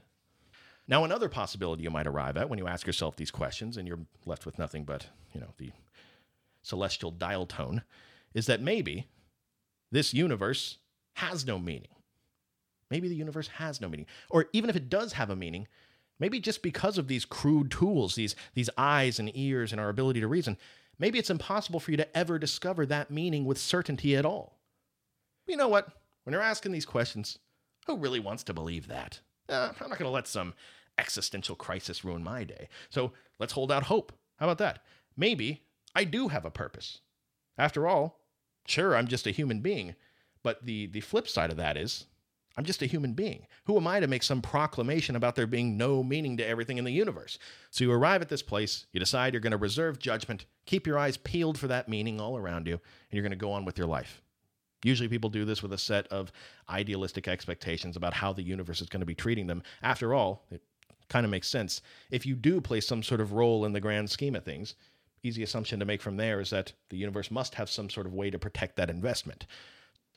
Now, 0.87 1.05
another 1.05 1.29
possibility 1.29 1.83
you 1.83 1.91
might 1.91 2.07
arrive 2.07 2.37
at 2.37 2.50
when 2.50 2.59
you 2.59 2.67
ask 2.67 2.87
yourself 2.87 3.17
these 3.17 3.31
questions 3.31 3.76
and 3.76 3.88
you're 3.88 4.07
left 4.26 4.45
with 4.45 4.59
nothing 4.59 4.85
but, 4.85 5.07
you 5.33 5.41
know, 5.41 5.55
the 5.57 5.73
celestial 6.62 7.11
dial 7.11 7.47
tone 7.47 7.83
is 8.35 8.47
that 8.47 8.61
maybe 8.61 9.07
this 9.91 10.12
universe 10.12 10.79
has 11.14 11.47
no 11.47 11.59
meaning. 11.59 11.88
Maybe 12.91 13.09
the 13.09 13.14
universe 13.14 13.49
has 13.49 13.81
no 13.81 13.88
meaning. 13.88 14.07
Or 14.29 14.47
even 14.53 14.69
if 14.69 14.76
it 14.76 14.91
does 14.91 15.14
have 15.14 15.31
a 15.31 15.37
meaning, 15.37 15.69
maybe 16.19 16.38
just 16.38 16.62
because 16.62 16.99
of 16.99 17.09
these 17.09 17.25
crude 17.25 17.71
tools, 17.71 18.14
these, 18.14 18.37
these 18.55 18.71
eyes 18.76 19.19
and 19.19 19.31
ears 19.35 19.73
and 19.73 19.81
our 19.81 19.88
ability 19.88 20.21
to 20.21 20.29
reason, 20.29 20.59
maybe 20.99 21.19
it's 21.19 21.31
impossible 21.31 21.81
for 21.81 21.93
you 21.93 21.97
to 21.97 22.17
ever 22.17 22.38
discover 22.38 22.85
that 22.87 23.11
meaning 23.11 23.47
with 23.47 23.59
certainty 23.59 24.17
at 24.17 24.26
all. 24.26 24.59
You 25.47 25.57
know 25.57 25.69
what? 25.69 25.88
When 26.25 26.33
you're 26.33 26.43
asking 26.43 26.73
these 26.73 26.87
questions, 26.87 27.38
who 27.87 27.97
really 27.97 28.21
wants 28.21 28.43
to 28.45 28.55
believe 28.55 28.88
that? 28.88 29.21
Uh, 29.49 29.71
I'm 29.81 29.88
not 29.88 29.99
going 29.99 30.09
to 30.09 30.14
let 30.14 30.26
some 30.26 30.55
existential 30.99 31.57
crisis 31.57 32.05
ruin 32.05 32.23
my 32.23 32.45
day. 32.45 32.69
So 32.91 33.12
let's 33.38 33.53
hold 33.53 33.73
out 33.73 33.85
hope. 33.85 34.12
How 34.37 34.47
about 34.47 34.59
that? 34.59 34.83
Maybe 35.17 35.62
I 35.95 36.05
do 36.05 36.29
have 36.29 36.45
a 36.45 36.50
purpose. 36.50 37.00
After 37.59 37.87
all, 37.87 38.21
sure, 38.67 38.97
I'm 38.97 39.07
just 39.07 39.26
a 39.26 39.33
human 39.33 39.61
being, 39.61 39.95
but 40.43 40.64
the, 40.64 40.87
the 40.87 41.00
flip 41.00 41.29
side 41.29 41.50
of 41.50 41.57
that 41.57 41.76
is 41.76 42.07
I'm 42.57 42.64
just 42.64 42.83
a 42.83 42.87
human 42.87 43.14
being. 43.14 43.47
Who 43.64 43.76
am 43.76 43.87
I 43.87 44.00
to 44.00 44.07
make 44.07 44.23
some 44.23 44.41
proclamation 44.41 45.17
about 45.17 45.35
there 45.35 45.47
being 45.47 45.76
no 45.76 46.05
meaning 46.05 46.37
to 46.37 46.47
everything 46.47 46.79
in 46.79 46.85
the 46.85 46.93
universe? 46.93 47.38
So 47.71 47.85
you 47.85 47.93
arrive 47.93 48.23
at 48.23 48.29
this 48.29 48.43
place, 48.43 48.87
you 48.93 49.00
decide 49.00 49.33
you're 49.33 49.41
going 49.41 49.50
to 49.50 49.57
reserve 49.57 49.99
judgment, 49.99 50.47
keep 50.64 50.87
your 50.87 50.99
eyes 50.99 51.17
peeled 51.17 51.59
for 51.59 51.67
that 51.69 51.88
meaning 51.88 52.21
all 52.21 52.37
around 52.37 52.67
you, 52.67 52.75
and 52.75 53.12
you're 53.12 53.23
going 53.23 53.31
to 53.31 53.37
go 53.37 53.53
on 53.53 53.64
with 53.64 53.76
your 53.76 53.88
life. 53.88 54.23
Usually 54.85 55.09
people 55.09 55.31
do 55.31 55.47
this 55.47 55.62
with 55.62 55.73
a 55.73 55.79
set 55.79 56.07
of 56.09 56.31
idealistic 56.69 57.26
expectations 57.26 57.97
about 57.97 58.12
how 58.12 58.35
the 58.35 58.43
universe 58.43 58.83
is 58.83 58.88
going 58.91 59.00
to 59.00 59.07
be 59.07 59.14
treating 59.14 59.47
them. 59.47 59.62
After 59.83 60.12
all, 60.12 60.45
it 60.50 60.62
kind 61.09 61.25
of 61.25 61.31
makes 61.31 61.49
sense. 61.49 61.81
If 62.11 62.26
you 62.26 62.35
do 62.35 62.61
play 62.61 62.83
some 62.83 63.03
sort 63.03 63.23
of 63.23 63.33
role 63.33 63.64
in 63.64 63.73
the 63.73 63.81
grand 63.81 64.11
scheme 64.11 64.37
of 64.37 64.45
things, 64.45 64.75
easy 65.23 65.43
assumption 65.43 65.81
to 65.81 65.87
make 65.87 66.03
from 66.03 66.19
there 66.19 66.38
is 66.38 66.50
that 66.50 66.75
the 66.91 66.99
universe 66.99 67.31
must 67.31 67.55
have 67.55 67.71
some 67.71 67.88
sort 67.88 68.07
of 68.07 68.12
way 68.12 68.31
to 68.31 68.38
protect 68.38 68.76
that 68.76 68.91
investment. 68.91 69.47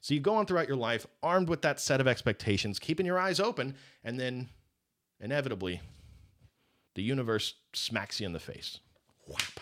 So 0.02 0.14
you 0.14 0.20
go 0.20 0.36
on 0.36 0.46
throughout 0.46 0.68
your 0.68 0.76
life 0.76 1.08
armed 1.24 1.48
with 1.48 1.62
that 1.62 1.80
set 1.80 2.02
of 2.02 2.08
expectations, 2.08 2.78
keeping 2.78 3.06
your 3.06 3.18
eyes 3.18 3.40
open, 3.40 3.74
and 4.04 4.20
then 4.20 4.50
inevitably, 5.22 5.80
the 6.96 7.04
universe 7.04 7.54
smacks 7.72 8.20
you 8.20 8.26
in 8.26 8.34
the 8.34 8.40
face. 8.40 8.82
Whap. 9.28 9.62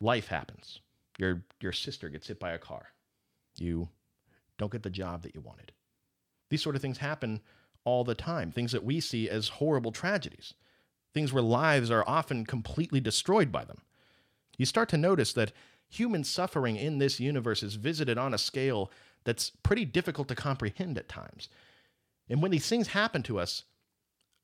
Life 0.00 0.28
happens. 0.28 0.78
Your, 1.18 1.42
your 1.60 1.72
sister 1.72 2.08
gets 2.08 2.28
hit 2.28 2.38
by 2.38 2.52
a 2.52 2.58
car. 2.58 2.86
You 3.56 3.88
don't 4.58 4.72
get 4.72 4.82
the 4.82 4.90
job 4.90 5.22
that 5.22 5.34
you 5.34 5.40
wanted. 5.40 5.72
These 6.50 6.62
sort 6.62 6.76
of 6.76 6.82
things 6.82 6.98
happen 6.98 7.40
all 7.84 8.04
the 8.04 8.14
time, 8.14 8.50
things 8.50 8.72
that 8.72 8.84
we 8.84 9.00
see 9.00 9.28
as 9.28 9.48
horrible 9.48 9.92
tragedies, 9.92 10.54
things 11.14 11.32
where 11.32 11.42
lives 11.42 11.90
are 11.90 12.04
often 12.06 12.44
completely 12.44 13.00
destroyed 13.00 13.52
by 13.52 13.64
them. 13.64 13.82
You 14.58 14.66
start 14.66 14.88
to 14.90 14.96
notice 14.96 15.32
that 15.34 15.52
human 15.88 16.24
suffering 16.24 16.76
in 16.76 16.98
this 16.98 17.20
universe 17.20 17.62
is 17.62 17.74
visited 17.74 18.18
on 18.18 18.34
a 18.34 18.38
scale 18.38 18.90
that's 19.24 19.50
pretty 19.62 19.84
difficult 19.84 20.28
to 20.28 20.34
comprehend 20.34 20.98
at 20.98 21.08
times. 21.08 21.48
And 22.28 22.42
when 22.42 22.50
these 22.50 22.68
things 22.68 22.88
happen 22.88 23.22
to 23.24 23.38
us, 23.38 23.64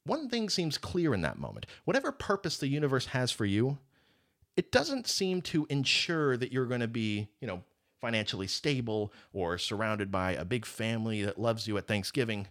one 0.05 0.29
thing 0.29 0.49
seems 0.49 0.79
clear 0.79 1.15
in 1.15 1.23
that 1.23 1.39
moment. 1.39 1.67
Whatever 1.85 2.13
purpose 2.13 2.57
the 2.57 2.69
universe 2.69 3.07
has 3.07 3.31
for 3.31 3.45
you, 3.45 3.79
it 4.57 4.73
doesn't 4.73 5.07
seem 5.07 5.41
to 5.43 5.67
ensure 5.71 6.37
that 6.37 6.53
you're 6.53 6.67
going 6.67 6.81
to 6.81 6.89
be, 6.89 7.29
you 7.41 7.47
know, 7.47 7.63
financially 8.03 8.49
stable 8.49 9.13
or 9.33 9.57
surrounded 9.57 10.11
by 10.11 10.33
a 10.33 10.45
big 10.45 10.67
family 10.67 11.23
that 11.23 11.41
loves 11.41 11.67
you 11.67 11.79
at 11.79 11.87
Thanksgiving. 11.87 12.49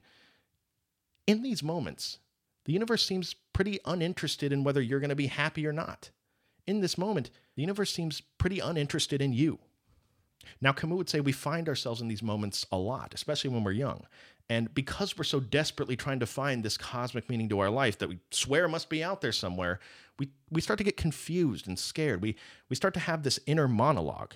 In 1.27 1.43
these 1.43 1.61
moments, 1.61 2.17
the 2.65 2.73
universe 2.73 3.05
seems 3.05 3.35
pretty 3.53 3.79
uninterested 3.85 4.53
in 4.53 4.63
whether 4.63 4.81
you're 4.81 5.01
going 5.01 5.09
to 5.09 5.15
be 5.15 5.27
happy 5.27 5.67
or 5.67 5.73
not. 5.73 6.09
In 6.65 6.79
this 6.79 6.97
moment, 6.97 7.29
the 7.55 7.61
universe 7.61 7.91
seems 7.93 8.21
pretty 8.37 8.59
uninterested 8.59 9.21
in 9.21 9.33
you. 9.33 9.59
Now, 10.61 10.71
Camus 10.71 10.97
would 10.97 11.09
say 11.09 11.19
we 11.19 11.33
find 11.33 11.67
ourselves 11.67 12.01
in 12.01 12.07
these 12.07 12.23
moments 12.23 12.65
a 12.71 12.77
lot, 12.77 13.13
especially 13.13 13.49
when 13.49 13.63
we're 13.63 13.71
young. 13.73 14.05
And 14.49 14.73
because 14.73 15.17
we're 15.17 15.23
so 15.23 15.39
desperately 15.39 15.95
trying 15.95 16.19
to 16.19 16.25
find 16.25 16.63
this 16.63 16.77
cosmic 16.77 17.29
meaning 17.29 17.49
to 17.49 17.59
our 17.59 17.69
life 17.69 17.97
that 17.99 18.09
we 18.09 18.19
swear 18.31 18.67
must 18.67 18.89
be 18.89 19.03
out 19.03 19.21
there 19.21 19.31
somewhere, 19.31 19.79
we, 20.17 20.29
we 20.49 20.61
start 20.61 20.77
to 20.77 20.83
get 20.83 20.97
confused 20.97 21.67
and 21.67 21.77
scared. 21.77 22.21
We, 22.21 22.35
we 22.69 22.75
start 22.75 22.93
to 22.95 22.99
have 23.01 23.23
this 23.23 23.39
inner 23.45 23.67
monologue. 23.67 24.33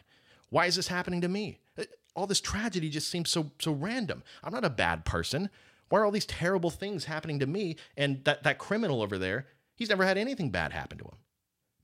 Why 0.50 0.66
is 0.66 0.76
this 0.76 0.88
happening 0.88 1.22
to 1.22 1.28
me? 1.28 1.60
Uh, 1.78 1.84
all 2.16 2.28
this 2.28 2.42
tragedy 2.42 2.90
just 2.90 3.10
seems 3.10 3.30
so, 3.30 3.52
so 3.60 3.72
random. 3.72 4.24
I'm 4.44 4.54
not 4.54 4.66
a 4.66 4.70
bad 4.70 5.06
person. 5.06 5.50
Why 5.90 6.00
are 6.00 6.06
all 6.06 6.12
these 6.12 6.26
terrible 6.26 6.70
things 6.70 7.06
happening 7.06 7.40
to 7.40 7.48
me? 7.48 7.78
And 7.98 8.24
that, 8.26 8.44
that 8.44 8.58
criminal 8.58 9.02
over 9.02 9.18
there, 9.18 9.48
he's 9.76 9.90
never 9.90 10.06
had 10.06 10.18
anything 10.18 10.50
bad 10.50 10.72
happen 10.72 10.98
to 11.00 11.06
him. 11.06 11.18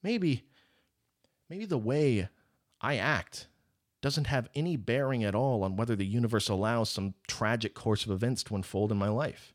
Maybe, 0.03 0.46
maybe 1.50 1.65
the 1.65 1.77
way 1.77 2.30
I 2.80 2.98
act 2.98 3.48
doesn't 4.01 4.27
have 4.27 4.50
any 4.56 4.75
bearing 4.75 5.24
at 5.24 5.36
all 5.36 5.63
on 5.63 5.75
whether 5.75 5.96
the 5.96 6.06
universe 6.06 6.50
allows 6.50 6.89
some 6.89 7.13
tragic 7.27 7.75
course 7.75 8.06
of 8.06 8.12
events 8.12 8.44
to 8.44 8.56
unfold 8.56 8.91
in 8.91 8.98
my 8.98 9.10
life. 9.10 9.53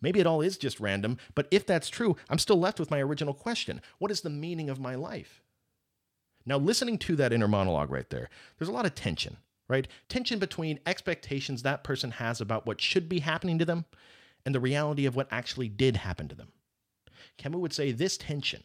Maybe 0.00 0.18
it 0.18 0.26
all 0.26 0.40
is 0.40 0.56
just 0.56 0.80
random, 0.80 1.18
but 1.36 1.46
if 1.52 1.64
that's 1.64 1.88
true, 1.88 2.16
I'm 2.28 2.40
still 2.40 2.58
left 2.58 2.80
with 2.80 2.90
my 2.90 3.00
original 3.00 3.34
question 3.34 3.80
What 3.98 4.10
is 4.10 4.22
the 4.22 4.30
meaning 4.30 4.68
of 4.68 4.80
my 4.80 4.96
life? 4.96 5.41
Now, 6.44 6.58
listening 6.58 6.98
to 6.98 7.16
that 7.16 7.32
inner 7.32 7.48
monologue 7.48 7.90
right 7.90 8.08
there, 8.10 8.28
there's 8.58 8.68
a 8.68 8.72
lot 8.72 8.86
of 8.86 8.94
tension, 8.94 9.36
right? 9.68 9.86
Tension 10.08 10.38
between 10.38 10.80
expectations 10.86 11.62
that 11.62 11.84
person 11.84 12.12
has 12.12 12.40
about 12.40 12.66
what 12.66 12.80
should 12.80 13.08
be 13.08 13.20
happening 13.20 13.58
to 13.58 13.64
them 13.64 13.84
and 14.44 14.54
the 14.54 14.60
reality 14.60 15.06
of 15.06 15.14
what 15.14 15.28
actually 15.30 15.68
did 15.68 15.96
happen 15.96 16.28
to 16.28 16.34
them. 16.34 16.48
Camus 17.38 17.60
would 17.60 17.72
say 17.72 17.92
this 17.92 18.16
tension 18.16 18.62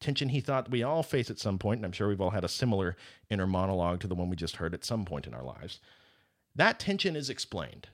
tension 0.00 0.28
he 0.28 0.40
thought 0.40 0.70
we 0.70 0.82
all 0.82 1.02
face 1.02 1.30
at 1.30 1.38
some 1.38 1.58
point, 1.58 1.78
and 1.78 1.86
I'm 1.86 1.92
sure 1.92 2.08
we've 2.08 2.20
all 2.20 2.30
had 2.30 2.44
a 2.44 2.48
similar 2.48 2.96
inner 3.30 3.46
monologue 3.46 4.00
to 4.00 4.06
the 4.06 4.14
one 4.14 4.30
we 4.30 4.36
just 4.36 4.56
heard 4.56 4.74
at 4.74 4.84
some 4.84 5.04
point 5.04 5.26
in 5.26 5.34
our 5.34 5.42
lives. 5.42 5.80
That 6.54 6.78
tension 6.78 7.16
is 7.16 7.30
explained 7.30 7.88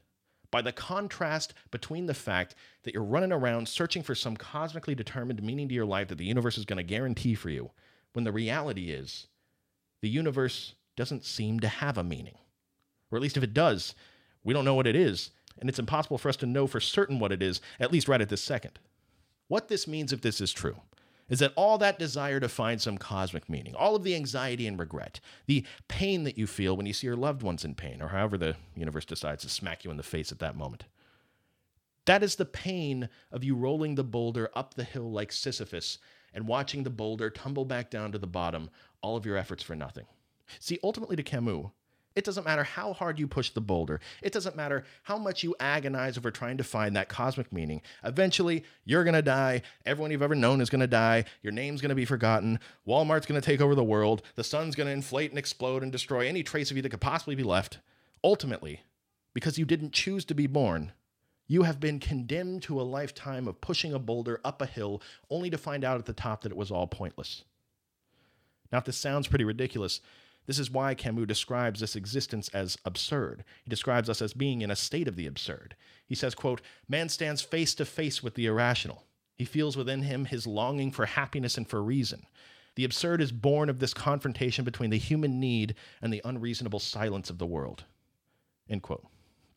by 0.50 0.62
the 0.62 0.73
contrast 0.73 1.55
between 1.71 2.07
the 2.07 2.14
fact 2.14 2.55
that 2.83 2.95
you're 2.95 3.03
running 3.03 3.33
around 3.33 3.69
searching 3.69 4.03
for 4.03 4.14
some 4.14 4.37
cosmically 4.37 4.95
determined 4.95 5.43
meaning 5.43 5.69
to 5.69 5.75
your 5.75 5.87
life 5.87 6.09
that 6.09 6.19
the 6.19 6.25
universe 6.25 6.57
is 6.59 6.64
going 6.64 6.76
to 6.76 6.83
guarantee 6.83 7.35
for 7.35 7.50
you, 7.50 7.71
when 8.14 8.25
the 8.25 8.33
reality 8.33 8.90
is 8.90 9.26
the 10.00 10.09
universe 10.09 10.75
doesn't 10.97 11.25
seem 11.25 11.61
to 11.61 11.68
have 11.68 11.99
a 11.99 12.04
meaning. 12.04 12.38
Or 13.11 13.16
at 13.16 13.23
least 13.23 13.37
if 13.37 13.42
it 13.42 13.54
does, 13.54 13.94
we 14.42 14.54
don't 14.54 14.64
know 14.64 14.75
what 14.75 14.87
it 14.87 14.97
is, 14.97 15.30
and 15.59 15.68
it's 15.68 15.78
impossible 15.78 16.18
for 16.18 16.28
us 16.28 16.37
to 16.37 16.47
know 16.47 16.66
for 16.66 16.80
certain 16.80 17.18
what 17.18 17.33
it 17.33 17.42
is, 17.42 17.61
at 17.78 17.92
least 17.92 18.09
right 18.09 18.21
at 18.21 18.28
this 18.28 18.42
second. 18.42 18.78
What 19.49 19.68
this 19.68 19.87
means 19.87 20.12
if 20.12 20.21
this 20.21 20.40
is 20.40 20.52
true 20.52 20.76
is 21.28 21.38
that 21.38 21.52
all 21.56 21.78
that 21.78 21.99
desire 21.99 22.38
to 22.38 22.49
find 22.49 22.80
some 22.80 22.99
cosmic 22.99 23.49
meaning, 23.49 23.75
all 23.75 23.97
of 23.97 24.04
the 24.04 24.14
anxiety 24.14 24.66
and 24.66 24.78
regret, 24.78 25.21
the 25.47 25.64
pain 25.88 26.25
that 26.25 26.37
you 26.37 26.47
feel 26.47 26.76
when 26.76 26.87
you 26.87 26.92
see 26.92 27.06
your 27.06 27.16
loved 27.16 27.42
ones 27.42 27.64
in 27.64 27.75
pain, 27.75 28.02
or 28.02 28.09
however 28.09 28.37
the 28.37 28.56
universe 28.76 29.06
decides 29.06 29.42
to 29.42 29.49
smack 29.49 29.85
you 29.85 29.90
in 29.90 29.97
the 29.97 30.02
face 30.02 30.30
at 30.30 30.38
that 30.38 30.56
moment, 30.56 30.85
that 32.04 32.23
is 32.23 32.37
the 32.37 32.44
pain 32.44 33.09
of 33.33 33.42
you 33.42 33.54
rolling 33.54 33.94
the 33.94 34.04
boulder 34.04 34.50
up 34.54 34.75
the 34.75 34.85
hill 34.85 35.11
like 35.11 35.33
Sisyphus 35.33 35.99
and 36.35 36.47
watching 36.47 36.83
the 36.83 36.91
boulder 36.91 37.31
tumble 37.31 37.64
back 37.64 37.88
down 37.88 38.12
to 38.12 38.19
the 38.19 38.26
bottom, 38.26 38.69
all 39.00 39.17
of 39.17 39.25
your 39.25 39.37
efforts 39.37 39.62
for 39.62 39.75
nothing. 39.75 40.05
See, 40.59 40.79
ultimately 40.83 41.17
to 41.17 41.23
Camus, 41.23 41.67
it 42.14 42.25
doesn't 42.25 42.45
matter 42.45 42.62
how 42.62 42.93
hard 42.93 43.19
you 43.19 43.26
push 43.26 43.50
the 43.50 43.61
boulder. 43.61 44.00
It 44.23 44.33
doesn't 44.33 44.55
matter 44.55 44.85
how 45.03 45.19
much 45.19 45.43
you 45.43 45.57
agonize 45.59 46.17
over 46.17 46.31
trying 46.31 46.59
to 46.59 46.64
find 46.64 46.95
that 46.95 47.09
cosmic 47.09 47.53
meaning. 47.53 47.83
Eventually, 48.05 48.64
you're 48.85 49.03
going 49.03 49.14
to 49.14 49.23
die. 49.23 49.62
Everyone 49.85 50.12
you've 50.12 50.23
ever 50.23 50.37
known 50.37 50.61
is 50.61 50.71
going 50.71 50.81
to 50.81 50.87
die. 50.87 51.25
Your 51.43 51.53
name's 51.53 51.81
going 51.81 51.88
to 51.88 51.97
be 51.97 52.05
forgotten. 52.05 52.61
Walmart's 52.87 53.26
going 53.26 53.41
to 53.41 53.45
take 53.45 53.61
over 53.61 53.75
the 53.75 53.83
world. 53.83 54.23
The 54.37 54.45
sun's 54.45 54.76
going 54.76 54.87
to 54.87 54.93
inflate 54.93 55.31
and 55.31 55.38
explode 55.38 55.83
and 55.83 55.91
destroy 55.91 56.29
any 56.29 56.45
trace 56.45 56.71
of 56.71 56.76
you 56.76 56.83
that 56.83 56.91
could 56.91 57.00
possibly 57.00 57.35
be 57.35 57.43
left. 57.43 57.79
Ultimately, 58.23 58.83
because 59.35 59.59
you 59.59 59.64
didn't 59.64 59.93
choose 59.93 60.25
to 60.26 60.35
be 60.35 60.47
born, 60.47 60.93
you 61.46 61.64
have 61.64 61.80
been 61.80 62.00
condemned 62.00 62.62
to 62.62 62.80
a 62.80 62.82
lifetime 62.82 63.46
of 63.46 63.60
pushing 63.60 63.92
a 63.92 63.98
boulder 63.98 64.40
up 64.44 64.62
a 64.62 64.66
hill 64.66 65.02
only 65.30 65.50
to 65.50 65.58
find 65.58 65.84
out 65.84 65.98
at 65.98 66.06
the 66.06 66.12
top 66.12 66.42
that 66.42 66.52
it 66.52 66.58
was 66.58 66.70
all 66.70 66.86
pointless. 66.86 67.44
Now, 68.72 68.78
if 68.78 68.84
this 68.84 68.96
sounds 68.96 69.28
pretty 69.28 69.44
ridiculous, 69.44 70.00
this 70.46 70.58
is 70.58 70.70
why 70.70 70.94
Camus 70.94 71.26
describes 71.26 71.80
this 71.80 71.96
existence 71.96 72.48
as 72.48 72.76
absurd. 72.84 73.44
He 73.62 73.70
describes 73.70 74.10
us 74.10 74.20
as 74.20 74.34
being 74.34 74.62
in 74.62 74.70
a 74.70 74.76
state 74.76 75.08
of 75.08 75.16
the 75.16 75.26
absurd. 75.26 75.76
He 76.06 76.14
says, 76.14 76.34
quote, 76.34 76.60
Man 76.88 77.08
stands 77.08 77.42
face 77.42 77.74
to 77.76 77.84
face 77.84 78.22
with 78.22 78.34
the 78.34 78.46
irrational. 78.46 79.04
He 79.36 79.44
feels 79.44 79.76
within 79.76 80.02
him 80.02 80.26
his 80.26 80.46
longing 80.46 80.92
for 80.92 81.06
happiness 81.06 81.56
and 81.56 81.68
for 81.68 81.82
reason. 81.82 82.26
The 82.76 82.84
absurd 82.84 83.20
is 83.20 83.32
born 83.32 83.68
of 83.68 83.78
this 83.78 83.94
confrontation 83.94 84.64
between 84.64 84.90
the 84.90 84.98
human 84.98 85.40
need 85.40 85.74
and 86.02 86.12
the 86.12 86.22
unreasonable 86.24 86.80
silence 86.80 87.30
of 87.30 87.38
the 87.38 87.46
world. 87.46 87.84
End 88.68 88.82
quote. 88.82 89.06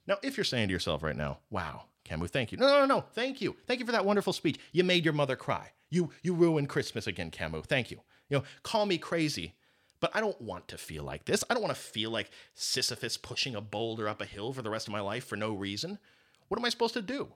Now, 0.07 0.17
if 0.23 0.37
you're 0.37 0.43
saying 0.43 0.69
to 0.69 0.73
yourself 0.73 1.03
right 1.03 1.15
now, 1.15 1.39
wow, 1.49 1.83
Camus, 2.03 2.31
thank 2.31 2.51
you. 2.51 2.57
No, 2.57 2.67
no, 2.67 2.79
no, 2.79 2.95
no, 2.95 3.01
thank 3.13 3.41
you. 3.41 3.55
Thank 3.67 3.79
you 3.79 3.85
for 3.85 3.91
that 3.91 4.05
wonderful 4.05 4.33
speech. 4.33 4.59
You 4.71 4.83
made 4.83 5.03
your 5.03 5.13
mother 5.13 5.35
cry. 5.35 5.71
You 5.89 6.11
you 6.21 6.33
ruined 6.33 6.69
Christmas 6.69 7.07
again, 7.07 7.31
Camus. 7.31 7.65
Thank 7.65 7.91
you. 7.91 7.99
You 8.29 8.37
know, 8.37 8.43
call 8.63 8.85
me 8.85 8.97
crazy, 8.97 9.55
but 9.99 10.11
I 10.13 10.19
don't 10.19 10.39
want 10.41 10.67
to 10.69 10.77
feel 10.77 11.03
like 11.03 11.25
this. 11.25 11.43
I 11.49 11.53
don't 11.53 11.63
want 11.63 11.75
to 11.75 11.81
feel 11.81 12.11
like 12.11 12.29
Sisyphus 12.53 13.17
pushing 13.17 13.55
a 13.55 13.61
boulder 13.61 14.07
up 14.07 14.21
a 14.21 14.25
hill 14.25 14.53
for 14.53 14.61
the 14.61 14.69
rest 14.69 14.87
of 14.87 14.93
my 14.93 14.99
life 14.99 15.25
for 15.25 15.35
no 15.35 15.53
reason. 15.53 15.99
What 16.47 16.59
am 16.59 16.65
I 16.65 16.69
supposed 16.69 16.93
to 16.95 17.01
do? 17.01 17.33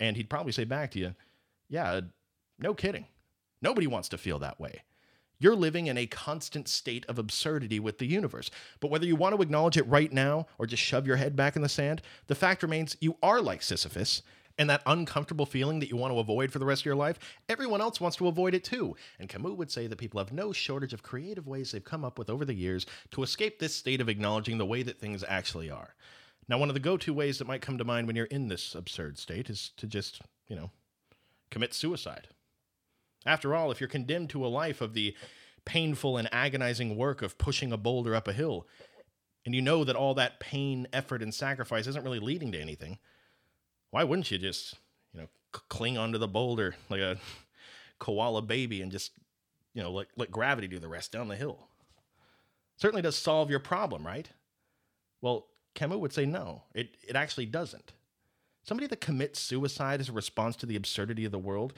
And 0.00 0.16
he'd 0.16 0.30
probably 0.30 0.52
say 0.52 0.64
back 0.64 0.92
to 0.92 0.98
you, 0.98 1.14
Yeah, 1.68 2.00
no 2.58 2.74
kidding. 2.74 3.06
Nobody 3.60 3.86
wants 3.86 4.08
to 4.10 4.18
feel 4.18 4.38
that 4.40 4.60
way. 4.60 4.82
You're 5.38 5.56
living 5.56 5.86
in 5.86 5.96
a 5.96 6.06
constant 6.06 6.68
state 6.68 7.06
of 7.06 7.18
absurdity 7.18 7.78
with 7.78 7.98
the 7.98 8.06
universe. 8.06 8.50
But 8.80 8.90
whether 8.90 9.06
you 9.06 9.16
want 9.16 9.36
to 9.36 9.42
acknowledge 9.42 9.76
it 9.76 9.86
right 9.86 10.12
now 10.12 10.46
or 10.58 10.66
just 10.66 10.82
shove 10.82 11.06
your 11.06 11.16
head 11.16 11.36
back 11.36 11.56
in 11.56 11.62
the 11.62 11.68
sand, 11.68 12.02
the 12.26 12.34
fact 12.34 12.62
remains 12.62 12.96
you 13.00 13.16
are 13.22 13.40
like 13.40 13.62
Sisyphus 13.62 14.22
and 14.58 14.68
that 14.68 14.82
uncomfortable 14.86 15.46
feeling 15.46 15.78
that 15.78 15.88
you 15.88 15.96
want 15.96 16.12
to 16.12 16.18
avoid 16.18 16.50
for 16.50 16.58
the 16.58 16.66
rest 16.66 16.82
of 16.82 16.86
your 16.86 16.96
life, 16.96 17.18
everyone 17.48 17.80
else 17.80 18.00
wants 18.00 18.16
to 18.16 18.26
avoid 18.26 18.54
it 18.54 18.64
too. 18.64 18.96
And 19.20 19.28
Camus 19.28 19.56
would 19.56 19.70
say 19.70 19.86
that 19.86 19.98
people 19.98 20.18
have 20.18 20.32
no 20.32 20.52
shortage 20.52 20.92
of 20.92 21.02
creative 21.02 21.46
ways 21.46 21.70
they've 21.70 21.84
come 21.84 22.04
up 22.04 22.18
with 22.18 22.28
over 22.28 22.44
the 22.44 22.54
years 22.54 22.84
to 23.12 23.22
escape 23.22 23.58
this 23.58 23.74
state 23.74 24.00
of 24.00 24.08
acknowledging 24.08 24.58
the 24.58 24.66
way 24.66 24.82
that 24.82 24.98
things 24.98 25.24
actually 25.28 25.70
are. 25.70 25.94
Now, 26.48 26.58
one 26.58 26.70
of 26.70 26.74
the 26.74 26.80
go 26.80 26.96
to 26.96 27.14
ways 27.14 27.38
that 27.38 27.46
might 27.46 27.62
come 27.62 27.78
to 27.78 27.84
mind 27.84 28.06
when 28.06 28.16
you're 28.16 28.26
in 28.26 28.48
this 28.48 28.74
absurd 28.74 29.18
state 29.18 29.48
is 29.48 29.70
to 29.76 29.86
just, 29.86 30.22
you 30.48 30.56
know, 30.56 30.70
commit 31.50 31.74
suicide. 31.74 32.28
After 33.28 33.54
all, 33.54 33.70
if 33.70 33.80
you're 33.80 33.88
condemned 33.88 34.30
to 34.30 34.44
a 34.44 34.48
life 34.48 34.80
of 34.80 34.94
the 34.94 35.14
painful 35.64 36.16
and 36.16 36.28
agonizing 36.32 36.96
work 36.96 37.22
of 37.22 37.38
pushing 37.38 37.72
a 37.72 37.76
boulder 37.76 38.14
up 38.14 38.26
a 38.26 38.32
hill, 38.32 38.66
and 39.46 39.54
you 39.54 39.62
know 39.62 39.84
that 39.84 39.96
all 39.96 40.14
that 40.14 40.40
pain, 40.40 40.88
effort, 40.92 41.22
and 41.22 41.34
sacrifice 41.34 41.86
isn't 41.86 42.04
really 42.04 42.20
leading 42.20 42.52
to 42.52 42.60
anything, 42.60 42.98
Why 43.90 44.04
wouldn't 44.04 44.30
you 44.30 44.38
just, 44.38 44.74
you 45.12 45.20
know, 45.20 45.28
c- 45.54 45.62
cling 45.68 45.98
onto 45.98 46.18
the 46.18 46.28
boulder 46.28 46.74
like 46.90 47.00
a 47.00 47.18
koala 47.98 48.42
baby 48.42 48.82
and 48.82 48.92
just, 48.92 49.12
you 49.74 49.82
know, 49.82 49.90
let, 49.90 50.08
let 50.16 50.30
gravity 50.30 50.68
do 50.68 50.78
the 50.78 50.88
rest 50.88 51.12
down 51.12 51.28
the 51.28 51.36
hill? 51.36 51.68
Certainly 52.76 53.02
does 53.02 53.16
solve 53.16 53.50
your 53.50 53.60
problem, 53.60 54.06
right? 54.06 54.30
Well, 55.20 55.48
Camus 55.74 55.98
would 55.98 56.12
say 56.12 56.26
no, 56.26 56.62
it, 56.74 56.96
it 57.06 57.16
actually 57.16 57.46
doesn't. 57.46 57.92
Somebody 58.62 58.86
that 58.88 59.00
commits 59.00 59.40
suicide 59.40 60.00
as 60.00 60.08
a 60.08 60.12
response 60.12 60.56
to 60.56 60.66
the 60.66 60.76
absurdity 60.76 61.24
of 61.24 61.32
the 61.32 61.38
world, 61.38 61.72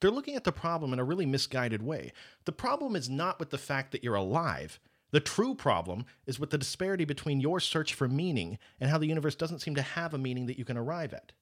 they're 0.00 0.10
looking 0.10 0.36
at 0.36 0.44
the 0.44 0.52
problem 0.52 0.92
in 0.92 0.98
a 0.98 1.04
really 1.04 1.26
misguided 1.26 1.82
way. 1.82 2.12
The 2.44 2.52
problem 2.52 2.96
is 2.96 3.08
not 3.08 3.38
with 3.38 3.50
the 3.50 3.58
fact 3.58 3.92
that 3.92 4.04
you're 4.04 4.14
alive. 4.14 4.78
The 5.12 5.20
true 5.20 5.54
problem 5.54 6.04
is 6.26 6.38
with 6.38 6.50
the 6.50 6.58
disparity 6.58 7.04
between 7.04 7.40
your 7.40 7.60
search 7.60 7.94
for 7.94 8.08
meaning 8.08 8.58
and 8.80 8.90
how 8.90 8.98
the 8.98 9.06
universe 9.06 9.34
doesn't 9.34 9.60
seem 9.60 9.74
to 9.76 9.82
have 9.82 10.12
a 10.12 10.18
meaning 10.18 10.46
that 10.46 10.58
you 10.58 10.64
can 10.64 10.76
arrive 10.76 11.14
at. 11.14 11.32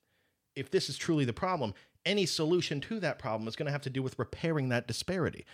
If 0.55 0.71
this 0.71 0.89
is 0.89 0.97
truly 0.97 1.25
the 1.25 1.33
problem, 1.33 1.75
any 2.05 2.27
solution 2.27 2.81
to 2.83 3.01
that 3.01 3.19
problem 3.19 3.49
is 3.49 3.57
going 3.57 3.67
to 3.67 3.73
have 3.73 3.83
to 3.83 3.91
do 3.91 4.03
with 4.03 4.19
repairing 4.19 4.69
that 4.69 4.87
disparity. 4.87 5.45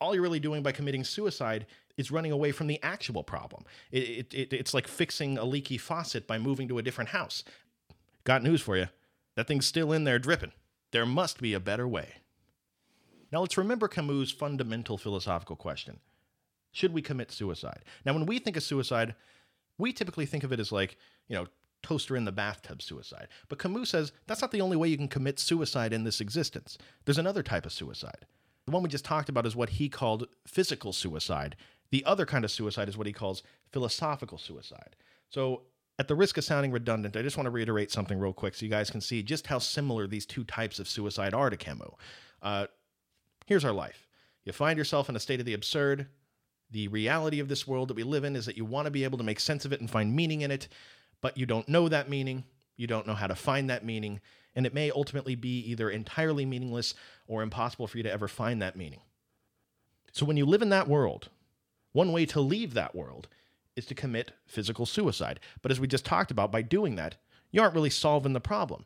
All 0.00 0.14
you're 0.14 0.22
really 0.22 0.40
doing 0.40 0.62
by 0.62 0.72
committing 0.72 1.02
suicide 1.02 1.66
is 1.96 2.10
running 2.10 2.32
away 2.32 2.52
from 2.52 2.66
the 2.66 2.80
actual 2.82 3.24
problem. 3.24 3.64
It, 3.90 3.98
it, 3.98 4.34
it, 4.34 4.52
it's 4.52 4.74
like 4.74 4.86
fixing 4.86 5.38
a 5.38 5.44
leaky 5.44 5.78
faucet 5.78 6.26
by 6.26 6.38
moving 6.38 6.68
to 6.68 6.78
a 6.78 6.82
different 6.82 7.10
house. 7.10 7.42
Got 8.24 8.42
news 8.42 8.60
for 8.60 8.76
you. 8.76 8.88
That 9.36 9.46
thing's 9.46 9.66
still 9.66 9.92
in 9.92 10.04
there 10.04 10.18
dripping. 10.18 10.52
There 10.92 11.06
must 11.06 11.40
be 11.40 11.54
a 11.54 11.60
better 11.60 11.88
way. 11.88 12.14
Now 13.34 13.40
let's 13.40 13.58
remember 13.58 13.88
Camus' 13.88 14.30
fundamental 14.30 14.96
philosophical 14.96 15.56
question 15.56 15.98
Should 16.70 16.94
we 16.94 17.02
commit 17.02 17.32
suicide? 17.32 17.82
Now, 18.06 18.14
when 18.14 18.26
we 18.26 18.38
think 18.38 18.56
of 18.56 18.62
suicide, 18.62 19.16
we 19.76 19.92
typically 19.92 20.24
think 20.24 20.44
of 20.44 20.52
it 20.52 20.60
as 20.60 20.70
like, 20.70 20.96
you 21.26 21.34
know, 21.34 21.46
toaster 21.82 22.16
in 22.16 22.26
the 22.26 22.30
bathtub 22.30 22.80
suicide. 22.80 23.26
But 23.48 23.58
Camus 23.58 23.90
says 23.90 24.12
that's 24.28 24.40
not 24.40 24.52
the 24.52 24.60
only 24.60 24.76
way 24.76 24.86
you 24.86 24.96
can 24.96 25.08
commit 25.08 25.40
suicide 25.40 25.92
in 25.92 26.04
this 26.04 26.20
existence. 26.20 26.78
There's 27.04 27.18
another 27.18 27.42
type 27.42 27.66
of 27.66 27.72
suicide. 27.72 28.24
The 28.66 28.70
one 28.70 28.84
we 28.84 28.88
just 28.88 29.04
talked 29.04 29.28
about 29.28 29.46
is 29.46 29.56
what 29.56 29.70
he 29.70 29.88
called 29.88 30.28
physical 30.46 30.92
suicide. 30.92 31.56
The 31.90 32.04
other 32.04 32.26
kind 32.26 32.44
of 32.44 32.52
suicide 32.52 32.88
is 32.88 32.96
what 32.96 33.08
he 33.08 33.12
calls 33.12 33.42
philosophical 33.72 34.38
suicide. 34.38 34.94
So, 35.28 35.62
at 35.98 36.06
the 36.06 36.14
risk 36.14 36.38
of 36.38 36.44
sounding 36.44 36.70
redundant, 36.70 37.16
I 37.16 37.22
just 37.22 37.36
want 37.36 37.46
to 37.46 37.50
reiterate 37.50 37.90
something 37.90 38.20
real 38.20 38.32
quick 38.32 38.54
so 38.54 38.64
you 38.64 38.70
guys 38.70 38.90
can 38.90 39.00
see 39.00 39.24
just 39.24 39.48
how 39.48 39.58
similar 39.58 40.06
these 40.06 40.24
two 40.24 40.44
types 40.44 40.78
of 40.78 40.88
suicide 40.88 41.34
are 41.34 41.50
to 41.50 41.56
Camus. 41.56 41.94
Uh, 42.40 42.66
here's 43.44 43.64
our 43.64 43.72
life 43.72 44.06
you 44.44 44.52
find 44.52 44.78
yourself 44.78 45.08
in 45.08 45.16
a 45.16 45.20
state 45.20 45.40
of 45.40 45.46
the 45.46 45.54
absurd. 45.54 46.06
The 46.70 46.88
reality 46.88 47.40
of 47.40 47.48
this 47.48 47.66
world 47.66 47.88
that 47.88 47.96
we 47.96 48.02
live 48.02 48.24
in 48.24 48.36
is 48.36 48.46
that 48.46 48.56
you 48.56 48.64
want 48.64 48.86
to 48.86 48.90
be 48.90 49.04
able 49.04 49.18
to 49.18 49.24
make 49.24 49.38
sense 49.38 49.64
of 49.64 49.72
it 49.72 49.80
and 49.80 49.88
find 49.88 50.14
meaning 50.14 50.40
in 50.40 50.50
it, 50.50 50.68
but 51.20 51.38
you 51.38 51.46
don't 51.46 51.68
know 51.68 51.88
that 51.88 52.08
meaning. 52.08 52.44
You 52.76 52.86
don't 52.86 53.06
know 53.06 53.14
how 53.14 53.28
to 53.28 53.34
find 53.34 53.70
that 53.70 53.84
meaning, 53.84 54.20
and 54.56 54.66
it 54.66 54.74
may 54.74 54.90
ultimately 54.90 55.34
be 55.34 55.60
either 55.60 55.88
entirely 55.88 56.44
meaningless 56.44 56.94
or 57.26 57.42
impossible 57.42 57.86
for 57.86 57.96
you 57.96 58.02
to 58.02 58.12
ever 58.12 58.26
find 58.26 58.60
that 58.60 58.76
meaning. 58.76 59.00
So, 60.12 60.26
when 60.26 60.36
you 60.36 60.46
live 60.46 60.62
in 60.62 60.70
that 60.70 60.88
world, 60.88 61.28
one 61.92 62.12
way 62.12 62.26
to 62.26 62.40
leave 62.40 62.74
that 62.74 62.94
world 62.94 63.28
is 63.76 63.86
to 63.86 63.94
commit 63.94 64.32
physical 64.46 64.86
suicide. 64.86 65.40
But 65.62 65.70
as 65.70 65.80
we 65.80 65.86
just 65.86 66.04
talked 66.04 66.30
about, 66.30 66.52
by 66.52 66.62
doing 66.62 66.96
that, 66.96 67.16
you 67.50 67.62
aren't 67.62 67.74
really 67.74 67.90
solving 67.90 68.32
the 68.32 68.40
problem. 68.40 68.84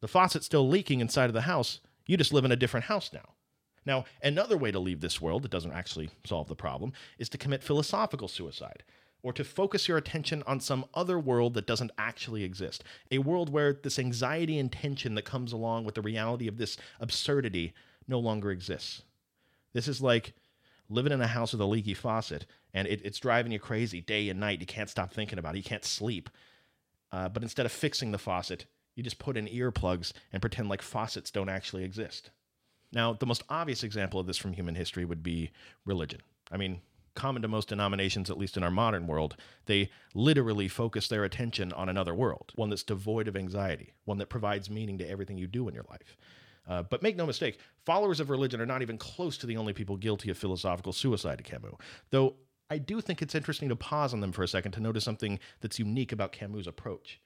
The 0.00 0.08
faucet's 0.08 0.46
still 0.46 0.68
leaking 0.68 1.00
inside 1.00 1.26
of 1.26 1.34
the 1.34 1.42
house. 1.42 1.80
You 2.06 2.16
just 2.16 2.32
live 2.32 2.44
in 2.44 2.52
a 2.52 2.56
different 2.56 2.86
house 2.86 3.10
now. 3.12 3.35
Now, 3.86 4.04
another 4.22 4.56
way 4.56 4.72
to 4.72 4.78
leave 4.80 5.00
this 5.00 5.20
world 5.20 5.42
that 5.42 5.50
doesn't 5.50 5.72
actually 5.72 6.10
solve 6.24 6.48
the 6.48 6.56
problem 6.56 6.92
is 7.18 7.28
to 7.30 7.38
commit 7.38 7.62
philosophical 7.62 8.28
suicide, 8.28 8.82
or 9.22 9.32
to 9.32 9.44
focus 9.44 9.88
your 9.88 9.96
attention 9.96 10.42
on 10.46 10.60
some 10.60 10.84
other 10.94 11.18
world 11.18 11.54
that 11.54 11.66
doesn't 11.66 11.92
actually 11.98 12.44
exist. 12.44 12.84
A 13.10 13.18
world 13.18 13.50
where 13.50 13.72
this 13.72 13.98
anxiety 13.98 14.58
and 14.58 14.70
tension 14.70 15.14
that 15.14 15.24
comes 15.24 15.52
along 15.52 15.84
with 15.84 15.94
the 15.94 16.02
reality 16.02 16.46
of 16.46 16.58
this 16.58 16.76
absurdity 17.00 17.72
no 18.06 18.18
longer 18.18 18.50
exists. 18.50 19.02
This 19.72 19.88
is 19.88 20.00
like 20.00 20.34
living 20.88 21.12
in 21.12 21.20
a 21.20 21.26
house 21.26 21.52
with 21.52 21.60
a 21.60 21.66
leaky 21.66 21.94
faucet 21.94 22.46
and 22.72 22.86
it, 22.86 23.00
it's 23.04 23.18
driving 23.18 23.50
you 23.50 23.58
crazy 23.58 24.00
day 24.00 24.28
and 24.28 24.38
night. 24.38 24.60
You 24.60 24.66
can't 24.66 24.90
stop 24.90 25.12
thinking 25.12 25.38
about 25.38 25.54
it. 25.54 25.58
You 25.58 25.64
can't 25.64 25.84
sleep. 25.84 26.30
Uh, 27.10 27.28
but 27.28 27.42
instead 27.42 27.66
of 27.66 27.72
fixing 27.72 28.12
the 28.12 28.18
faucet, 28.18 28.66
you 28.94 29.02
just 29.02 29.18
put 29.18 29.36
in 29.36 29.46
earplugs 29.46 30.12
and 30.32 30.40
pretend 30.40 30.68
like 30.68 30.82
faucets 30.82 31.30
don't 31.30 31.48
actually 31.48 31.82
exist. 31.82 32.30
Now, 32.96 33.12
the 33.12 33.26
most 33.26 33.44
obvious 33.50 33.82
example 33.82 34.18
of 34.18 34.26
this 34.26 34.38
from 34.38 34.54
human 34.54 34.74
history 34.74 35.04
would 35.04 35.22
be 35.22 35.50
religion. 35.84 36.22
I 36.50 36.56
mean, 36.56 36.80
common 37.14 37.42
to 37.42 37.48
most 37.48 37.68
denominations, 37.68 38.30
at 38.30 38.38
least 38.38 38.56
in 38.56 38.62
our 38.62 38.70
modern 38.70 39.06
world, 39.06 39.36
they 39.66 39.90
literally 40.14 40.66
focus 40.66 41.06
their 41.06 41.22
attention 41.22 41.74
on 41.74 41.90
another 41.90 42.14
world, 42.14 42.52
one 42.54 42.70
that's 42.70 42.82
devoid 42.82 43.28
of 43.28 43.36
anxiety, 43.36 43.92
one 44.06 44.16
that 44.16 44.30
provides 44.30 44.70
meaning 44.70 44.96
to 44.96 45.06
everything 45.06 45.36
you 45.36 45.46
do 45.46 45.68
in 45.68 45.74
your 45.74 45.84
life. 45.90 46.16
Uh, 46.66 46.84
but 46.84 47.02
make 47.02 47.16
no 47.16 47.26
mistake, 47.26 47.58
followers 47.84 48.18
of 48.18 48.30
religion 48.30 48.62
are 48.62 48.66
not 48.66 48.80
even 48.80 48.96
close 48.96 49.36
to 49.36 49.46
the 49.46 49.58
only 49.58 49.74
people 49.74 49.98
guilty 49.98 50.30
of 50.30 50.38
philosophical 50.38 50.94
suicide 50.94 51.44
Camus. 51.44 51.74
Though 52.08 52.36
I 52.70 52.78
do 52.78 53.02
think 53.02 53.20
it's 53.20 53.34
interesting 53.34 53.68
to 53.68 53.76
pause 53.76 54.14
on 54.14 54.20
them 54.20 54.32
for 54.32 54.42
a 54.42 54.48
second 54.48 54.72
to 54.72 54.80
notice 54.80 55.04
something 55.04 55.38
that's 55.60 55.78
unique 55.78 56.12
about 56.12 56.32
Camus' 56.32 56.66
approach. 56.66 57.20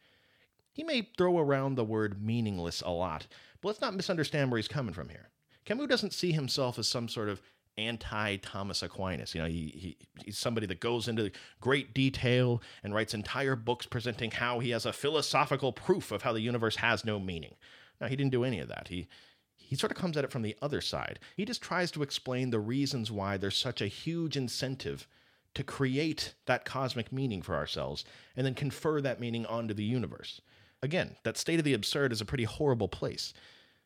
He 0.72 0.83
may 0.83 1.09
throw 1.16 1.38
around 1.38 1.76
the 1.76 1.85
word 1.85 2.20
meaningless 2.20 2.80
a 2.80 2.90
lot, 2.90 3.28
but 3.61 3.68
let's 3.68 3.80
not 3.80 3.94
misunderstand 3.94 4.50
where 4.50 4.59
he's 4.59 4.66
coming 4.66 4.94
from 4.94 5.11
here. 5.11 5.30
Camus 5.64 5.87
doesn't 5.87 6.12
see 6.12 6.33
himself 6.33 6.79
as 6.79 6.88
some 6.88 7.09
sort 7.09 7.29
of 7.29 7.40
anti 7.79 8.37
Thomas 8.37 8.83
Aquinas. 8.83 9.35
You 9.35 9.42
know, 9.42 9.49
he, 9.49 9.68
he, 9.75 9.96
he's 10.25 10.38
somebody 10.38 10.66
that 10.66 10.81
goes 10.81 11.09
into 11.09 11.31
great 11.61 11.94
detail 11.94 12.62
and 12.83 12.94
writes 12.94 13.14
entire 13.14 13.57
books 13.57 13.87
presenting 13.87 14.31
how 14.31 14.59
he 14.59 14.70
has 14.70 14.87
a 14.87 14.92
philosophical 14.92 15.73
proof 15.73 16.12
of 16.12 16.23
how 16.23 16.33
the 16.33 16.40
universe 16.40 16.77
has 16.77 17.05
no 17.05 17.18
meaning. 17.18 17.55
Now, 18.01 18.09
he 18.09 18.16
didn't 18.16 18.33
do 18.33 18.44
any 18.44 18.61
of 18.61 18.68
that. 18.68 18.88
He 18.88 19.09
he 19.57 19.77
sort 19.77 19.92
of 19.92 19.99
comes 19.99 20.16
at 20.16 20.25
it 20.25 20.33
from 20.33 20.42
the 20.42 20.57
other 20.61 20.81
side. 20.81 21.20
He 21.37 21.44
just 21.44 21.62
tries 21.62 21.92
to 21.92 22.03
explain 22.03 22.51
the 22.51 22.59
reasons 22.59 23.12
why 23.12 23.37
there's 23.37 23.57
such 23.57 23.81
a 23.81 23.87
huge 23.87 24.37
incentive 24.37 25.07
to 25.55 25.62
create 25.62 26.35
that 26.46 26.64
cosmic 26.64 27.12
meaning 27.12 27.40
for 27.40 27.55
ourselves 27.55 28.05
and 28.37 28.44
then 28.44 28.55
confer 28.55 29.01
that 29.01 29.20
meaning 29.20 29.46
onto 29.46 29.73
the 29.73 29.85
universe. 29.85 30.40
Again, 30.83 31.16
that 31.23 31.37
state 31.37 31.61
of 31.61 31.64
the 31.64 31.75
absurd 31.75 32.11
is 32.11 32.20
a 32.20 32.25
pretty 32.25 32.44
horrible 32.44 32.88
place. 32.88 33.33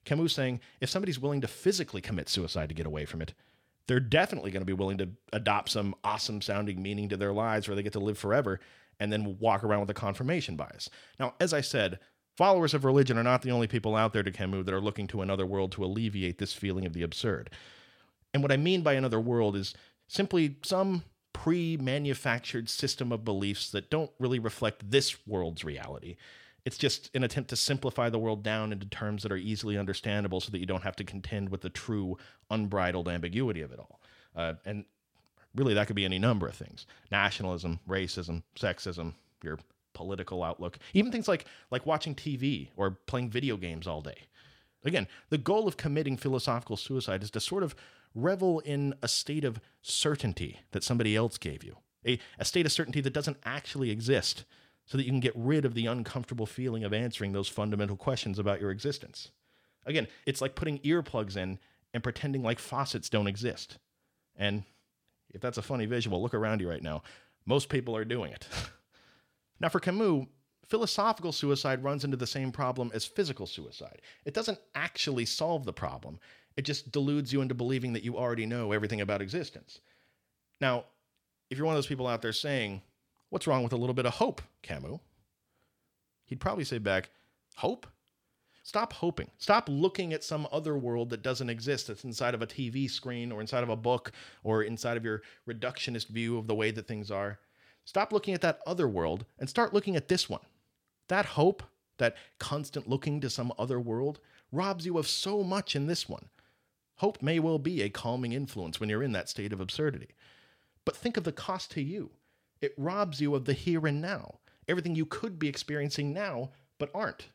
Camus 0.04 0.32
saying 0.32 0.60
if 0.80 0.90
somebody's 0.90 1.18
willing 1.18 1.40
to 1.40 1.48
physically 1.48 2.00
commit 2.00 2.28
suicide 2.28 2.68
to 2.68 2.74
get 2.74 2.86
away 2.86 3.04
from 3.04 3.22
it, 3.22 3.34
they're 3.86 4.00
definitely 4.00 4.50
going 4.50 4.62
to 4.62 4.66
be 4.66 4.72
willing 4.72 4.98
to 4.98 5.10
adopt 5.32 5.70
some 5.70 5.94
awesome 6.04 6.40
sounding 6.40 6.82
meaning 6.82 7.08
to 7.10 7.16
their 7.16 7.32
lives 7.32 7.68
where 7.68 7.74
they 7.74 7.82
get 7.82 7.92
to 7.92 8.00
live 8.00 8.18
forever 8.18 8.60
and 9.00 9.12
then 9.12 9.36
walk 9.38 9.64
around 9.64 9.80
with 9.80 9.90
a 9.90 9.94
confirmation 9.94 10.56
bias. 10.56 10.88
Now, 11.18 11.34
as 11.40 11.52
I 11.52 11.60
said, 11.60 11.98
Followers 12.36 12.74
of 12.74 12.84
religion 12.84 13.16
are 13.16 13.22
not 13.22 13.42
the 13.42 13.52
only 13.52 13.68
people 13.68 13.94
out 13.94 14.12
there 14.12 14.24
to 14.24 14.32
Camus 14.32 14.66
that 14.66 14.74
are 14.74 14.80
looking 14.80 15.06
to 15.08 15.22
another 15.22 15.46
world 15.46 15.70
to 15.72 15.84
alleviate 15.84 16.38
this 16.38 16.52
feeling 16.52 16.84
of 16.84 16.92
the 16.92 17.02
absurd. 17.02 17.48
And 18.32 18.42
what 18.42 18.50
I 18.50 18.56
mean 18.56 18.82
by 18.82 18.94
another 18.94 19.20
world 19.20 19.54
is 19.54 19.72
simply 20.08 20.56
some 20.64 21.04
pre 21.32 21.76
manufactured 21.76 22.68
system 22.68 23.12
of 23.12 23.24
beliefs 23.24 23.70
that 23.70 23.88
don't 23.88 24.10
really 24.18 24.40
reflect 24.40 24.90
this 24.90 25.24
world's 25.28 25.62
reality. 25.62 26.16
It's 26.64 26.78
just 26.78 27.14
an 27.14 27.24
attempt 27.24 27.50
to 27.50 27.56
simplify 27.56 28.08
the 28.08 28.18
world 28.18 28.42
down 28.42 28.72
into 28.72 28.86
terms 28.86 29.22
that 29.22 29.32
are 29.32 29.36
easily 29.36 29.76
understandable 29.76 30.40
so 30.40 30.50
that 30.50 30.58
you 30.58 30.66
don't 30.66 30.82
have 30.82 30.96
to 30.96 31.04
contend 31.04 31.50
with 31.50 31.60
the 31.60 31.68
true, 31.68 32.16
unbridled 32.50 33.08
ambiguity 33.08 33.60
of 33.60 33.72
it 33.72 33.78
all. 33.78 34.00
Uh, 34.34 34.54
and 34.64 34.84
really, 35.54 35.74
that 35.74 35.86
could 35.86 35.96
be 35.96 36.04
any 36.04 36.18
number 36.18 36.46
of 36.46 36.54
things 36.54 36.86
nationalism, 37.10 37.80
racism, 37.88 38.42
sexism, 38.58 39.14
your 39.42 39.58
political 39.92 40.42
outlook, 40.42 40.78
even 40.94 41.12
things 41.12 41.28
like 41.28 41.46
like 41.70 41.86
watching 41.86 42.14
TV 42.14 42.68
or 42.76 42.92
playing 43.06 43.30
video 43.30 43.56
games 43.56 43.86
all 43.86 44.00
day. 44.00 44.26
Again, 44.84 45.06
the 45.30 45.38
goal 45.38 45.66
of 45.66 45.76
committing 45.76 46.16
philosophical 46.16 46.76
suicide 46.76 47.22
is 47.22 47.30
to 47.32 47.40
sort 47.40 47.62
of 47.62 47.74
revel 48.14 48.60
in 48.60 48.94
a 49.02 49.08
state 49.08 49.44
of 49.44 49.60
certainty 49.82 50.60
that 50.72 50.84
somebody 50.84 51.16
else 51.16 51.38
gave 51.38 51.64
you, 51.64 51.78
a, 52.06 52.18
a 52.38 52.44
state 52.44 52.66
of 52.66 52.72
certainty 52.72 53.00
that 53.00 53.12
doesn't 53.12 53.38
actually 53.44 53.90
exist, 53.90 54.44
so 54.86 54.98
that 54.98 55.04
you 55.04 55.10
can 55.10 55.20
get 55.20 55.32
rid 55.34 55.64
of 55.64 55.74
the 55.74 55.86
uncomfortable 55.86 56.46
feeling 56.46 56.84
of 56.84 56.92
answering 56.92 57.32
those 57.32 57.48
fundamental 57.48 57.96
questions 57.96 58.38
about 58.38 58.60
your 58.60 58.70
existence. 58.70 59.30
Again, 59.86 60.08
it's 60.26 60.40
like 60.40 60.54
putting 60.54 60.78
earplugs 60.80 61.36
in 61.36 61.58
and 61.92 62.02
pretending 62.02 62.42
like 62.42 62.58
faucets 62.58 63.08
don't 63.08 63.26
exist. 63.26 63.78
And 64.36 64.64
if 65.30 65.40
that's 65.40 65.58
a 65.58 65.62
funny 65.62 65.86
visual, 65.86 66.22
look 66.22 66.34
around 66.34 66.60
you 66.60 66.68
right 66.68 66.82
now. 66.82 67.02
Most 67.46 67.68
people 67.68 67.96
are 67.96 68.04
doing 68.04 68.32
it. 68.32 68.46
Now, 69.60 69.68
for 69.68 69.80
Camus, 69.80 70.26
philosophical 70.66 71.32
suicide 71.32 71.82
runs 71.82 72.04
into 72.04 72.16
the 72.16 72.26
same 72.26 72.52
problem 72.52 72.90
as 72.94 73.04
physical 73.04 73.46
suicide. 73.46 74.02
It 74.24 74.34
doesn't 74.34 74.58
actually 74.74 75.26
solve 75.26 75.64
the 75.64 75.72
problem, 75.72 76.18
it 76.56 76.62
just 76.62 76.92
deludes 76.92 77.32
you 77.32 77.40
into 77.40 77.54
believing 77.54 77.94
that 77.94 78.04
you 78.04 78.16
already 78.16 78.46
know 78.46 78.72
everything 78.72 79.00
about 79.00 79.22
existence. 79.22 79.80
Now, 80.60 80.84
if 81.50 81.58
you're 81.58 81.66
one 81.66 81.74
of 81.74 81.78
those 81.78 81.86
people 81.86 82.06
out 82.06 82.22
there 82.22 82.32
saying, 82.32 82.82
What's 83.34 83.48
wrong 83.48 83.64
with 83.64 83.72
a 83.72 83.76
little 83.76 83.94
bit 83.94 84.06
of 84.06 84.14
hope, 84.14 84.42
Camus? 84.62 85.00
He'd 86.24 86.38
probably 86.38 86.62
say 86.62 86.78
back, 86.78 87.10
Hope? 87.56 87.84
Stop 88.62 88.92
hoping. 88.92 89.28
Stop 89.38 89.68
looking 89.68 90.12
at 90.12 90.22
some 90.22 90.46
other 90.52 90.78
world 90.78 91.10
that 91.10 91.24
doesn't 91.24 91.50
exist, 91.50 91.88
that's 91.88 92.04
inside 92.04 92.34
of 92.34 92.42
a 92.42 92.46
TV 92.46 92.88
screen 92.88 93.32
or 93.32 93.40
inside 93.40 93.64
of 93.64 93.70
a 93.70 93.76
book 93.76 94.12
or 94.44 94.62
inside 94.62 94.96
of 94.96 95.04
your 95.04 95.22
reductionist 95.48 96.10
view 96.10 96.38
of 96.38 96.46
the 96.46 96.54
way 96.54 96.70
that 96.70 96.86
things 96.86 97.10
are. 97.10 97.40
Stop 97.84 98.12
looking 98.12 98.34
at 98.34 98.40
that 98.42 98.60
other 98.68 98.86
world 98.86 99.24
and 99.40 99.50
start 99.50 99.74
looking 99.74 99.96
at 99.96 100.06
this 100.06 100.30
one. 100.30 100.42
That 101.08 101.26
hope, 101.26 101.64
that 101.98 102.14
constant 102.38 102.88
looking 102.88 103.20
to 103.20 103.28
some 103.28 103.52
other 103.58 103.80
world, 103.80 104.20
robs 104.52 104.86
you 104.86 104.96
of 104.96 105.08
so 105.08 105.42
much 105.42 105.74
in 105.74 105.88
this 105.88 106.08
one. 106.08 106.28
Hope 106.98 107.20
may 107.20 107.40
well 107.40 107.58
be 107.58 107.82
a 107.82 107.90
calming 107.90 108.30
influence 108.30 108.78
when 108.78 108.88
you're 108.88 109.02
in 109.02 109.10
that 109.10 109.28
state 109.28 109.52
of 109.52 109.60
absurdity. 109.60 110.14
But 110.84 110.96
think 110.96 111.16
of 111.16 111.24
the 111.24 111.32
cost 111.32 111.72
to 111.72 111.82
you. 111.82 112.12
It 112.60 112.74
robs 112.76 113.20
you 113.20 113.34
of 113.34 113.44
the 113.44 113.52
here 113.52 113.86
and 113.86 114.00
now, 114.00 114.38
everything 114.68 114.94
you 114.94 115.06
could 115.06 115.38
be 115.38 115.48
experiencing 115.48 116.12
now 116.12 116.50
but 116.78 116.90
aren't. 116.94 117.28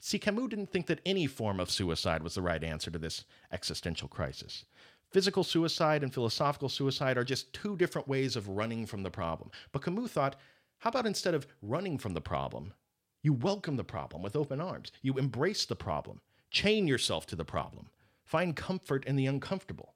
See, 0.00 0.18
Camus 0.18 0.48
didn't 0.48 0.70
think 0.70 0.86
that 0.86 1.00
any 1.06 1.26
form 1.26 1.58
of 1.58 1.70
suicide 1.70 2.22
was 2.22 2.34
the 2.34 2.42
right 2.42 2.62
answer 2.62 2.90
to 2.90 2.98
this 2.98 3.24
existential 3.50 4.08
crisis. 4.08 4.64
Physical 5.10 5.44
suicide 5.44 6.02
and 6.02 6.12
philosophical 6.12 6.68
suicide 6.68 7.16
are 7.16 7.24
just 7.24 7.52
two 7.52 7.76
different 7.76 8.06
ways 8.06 8.36
of 8.36 8.48
running 8.48 8.84
from 8.84 9.02
the 9.02 9.10
problem. 9.10 9.50
But 9.72 9.82
Camus 9.82 10.10
thought, 10.10 10.36
how 10.78 10.90
about 10.90 11.06
instead 11.06 11.34
of 11.34 11.46
running 11.62 11.96
from 11.96 12.12
the 12.12 12.20
problem, 12.20 12.74
you 13.22 13.32
welcome 13.32 13.76
the 13.76 13.84
problem 13.84 14.22
with 14.22 14.36
open 14.36 14.60
arms? 14.60 14.92
You 15.00 15.14
embrace 15.14 15.64
the 15.64 15.76
problem, 15.76 16.20
chain 16.50 16.86
yourself 16.86 17.26
to 17.28 17.36
the 17.36 17.44
problem, 17.44 17.88
find 18.24 18.54
comfort 18.54 19.06
in 19.06 19.16
the 19.16 19.26
uncomfortable. 19.26 19.93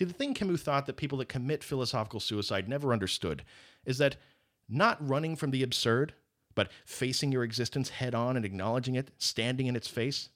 See, 0.00 0.06
the 0.06 0.14
thing 0.14 0.32
Camus 0.32 0.62
thought 0.62 0.86
that 0.86 0.96
people 0.96 1.18
that 1.18 1.28
commit 1.28 1.62
philosophical 1.62 2.20
suicide 2.20 2.70
never 2.70 2.94
understood 2.94 3.44
is 3.84 3.98
that 3.98 4.16
not 4.66 5.06
running 5.06 5.36
from 5.36 5.50
the 5.50 5.62
absurd, 5.62 6.14
but 6.54 6.70
facing 6.86 7.30
your 7.30 7.44
existence 7.44 7.90
head 7.90 8.14
on 8.14 8.34
and 8.34 8.46
acknowledging 8.46 8.94
it, 8.94 9.10
standing 9.18 9.66
in 9.66 9.76
its 9.76 9.88
face, 9.88 10.30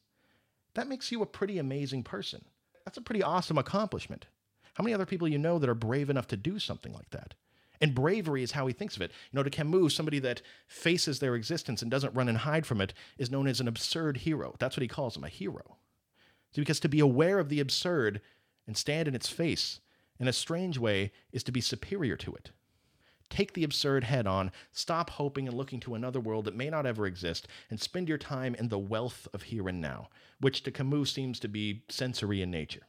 that 0.75 0.87
makes 0.87 1.11
you 1.11 1.23
a 1.23 1.27
pretty 1.27 1.57
amazing 1.57 2.03
person. 2.03 2.45
That's 2.85 2.99
a 2.99 3.01
pretty 3.01 3.23
awesome 3.23 3.57
accomplishment. 3.57 4.27
How 4.75 4.85
many 4.85 4.93
other 4.93 5.07
people 5.07 5.27
you 5.27 5.39
know 5.39 5.59
that 5.59 5.71
are 5.71 5.75
brave 5.75 6.11
enough 6.11 6.27
to 6.27 6.37
do 6.37 6.59
something 6.59 6.93
like 6.93 7.09
that? 7.13 7.33
And 7.81 7.95
bravery 7.95 8.43
is 8.43 8.53
how 8.53 8.67
he 8.67 8.75
thinks 8.75 8.97
of 8.97 9.01
it. 9.01 9.13
You 9.33 9.39
know, 9.39 9.45
to 9.45 9.49
Camus, 9.49 9.95
somebody 9.95 10.19
that 10.19 10.43
faces 10.69 11.21
their 11.21 11.37
existence 11.37 11.81
and 11.81 11.91
doesn't 11.91 12.15
run 12.15 12.29
and 12.29 12.37
hide 12.37 12.67
from 12.67 12.83
it 12.83 12.93
is 13.17 13.31
known 13.31 13.47
as 13.47 13.61
an 13.61 13.69
absurd 13.69 14.19
hero. 14.19 14.57
That's 14.59 14.77
what 14.77 14.83
he 14.83 14.89
calls 14.89 15.17
him, 15.17 15.25
a 15.25 15.29
hero. 15.31 15.79
Because 16.55 16.81
to 16.81 16.89
be 16.91 17.01
aware 17.01 17.39
of 17.39 17.49
the 17.49 17.61
absurd 17.61 18.21
and 18.67 18.77
stand 18.77 19.09
in 19.09 19.15
its 19.15 19.29
face, 19.29 19.81
in 20.19 20.29
a 20.29 20.33
strange 20.33 20.79
way, 20.79 21.13
is 21.33 21.43
to 21.45 21.53
be 21.53 21.61
superior 21.61 22.17
to 22.17 22.35
it. 22.35 22.51
Take 23.31 23.55
the 23.55 23.65
absurd 23.65 24.05
head 24.05 24.27
on, 24.27 24.53
stop 24.71 25.11
hoping 25.11 25.49
and 25.49 25.57
looking 25.57 25.81
to 25.81 25.95
another 25.95 26.21
world 26.21 26.45
that 26.45 26.57
may 26.57 26.71
not 26.71 26.87
ever 26.87 27.07
exist, 27.07 27.49
and 27.71 27.81
spend 27.81 28.09
your 28.09 28.19
time 28.19 28.55
in 28.55 28.69
the 28.69 28.79
wealth 28.79 29.27
of 29.33 29.45
here 29.45 29.69
and 29.69 29.81
now, 29.81 30.09
which 30.41 30.63
to 30.63 30.71
Camus 30.71 31.11
seems 31.11 31.41
to 31.41 31.49
be 31.49 31.85
sensory 31.89 32.43
in 32.43 32.51
nature. 32.51 32.87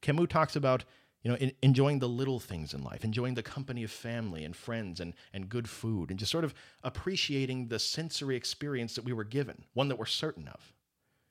Camus 0.00 0.28
talks 0.28 0.56
about 0.56 0.84
you 1.26 1.32
know, 1.32 1.38
in, 1.38 1.50
enjoying 1.60 1.98
the 1.98 2.08
little 2.08 2.38
things 2.38 2.72
in 2.72 2.84
life, 2.84 3.04
enjoying 3.04 3.34
the 3.34 3.42
company 3.42 3.82
of 3.82 3.90
family 3.90 4.44
and 4.44 4.54
friends 4.54 5.00
and, 5.00 5.12
and 5.32 5.48
good 5.48 5.68
food, 5.68 6.10
and 6.10 6.20
just 6.20 6.30
sort 6.30 6.44
of 6.44 6.54
appreciating 6.84 7.66
the 7.66 7.80
sensory 7.80 8.36
experience 8.36 8.94
that 8.94 9.04
we 9.04 9.12
were 9.12 9.24
given, 9.24 9.64
one 9.74 9.88
that 9.88 9.98
we're 9.98 10.06
certain 10.06 10.46
of. 10.46 10.72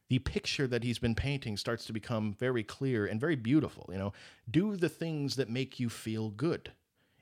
The 0.09 0.19
picture 0.19 0.67
that 0.67 0.83
he's 0.83 0.99
been 0.99 1.15
painting 1.15 1.57
starts 1.57 1.85
to 1.85 1.93
become 1.93 2.33
very 2.33 2.63
clear 2.63 3.05
and 3.05 3.19
very 3.19 3.35
beautiful. 3.35 3.89
You 3.91 3.97
know, 3.97 4.13
do 4.49 4.75
the 4.75 4.89
things 4.89 5.35
that 5.37 5.49
make 5.49 5.79
you 5.79 5.89
feel 5.89 6.29
good 6.29 6.71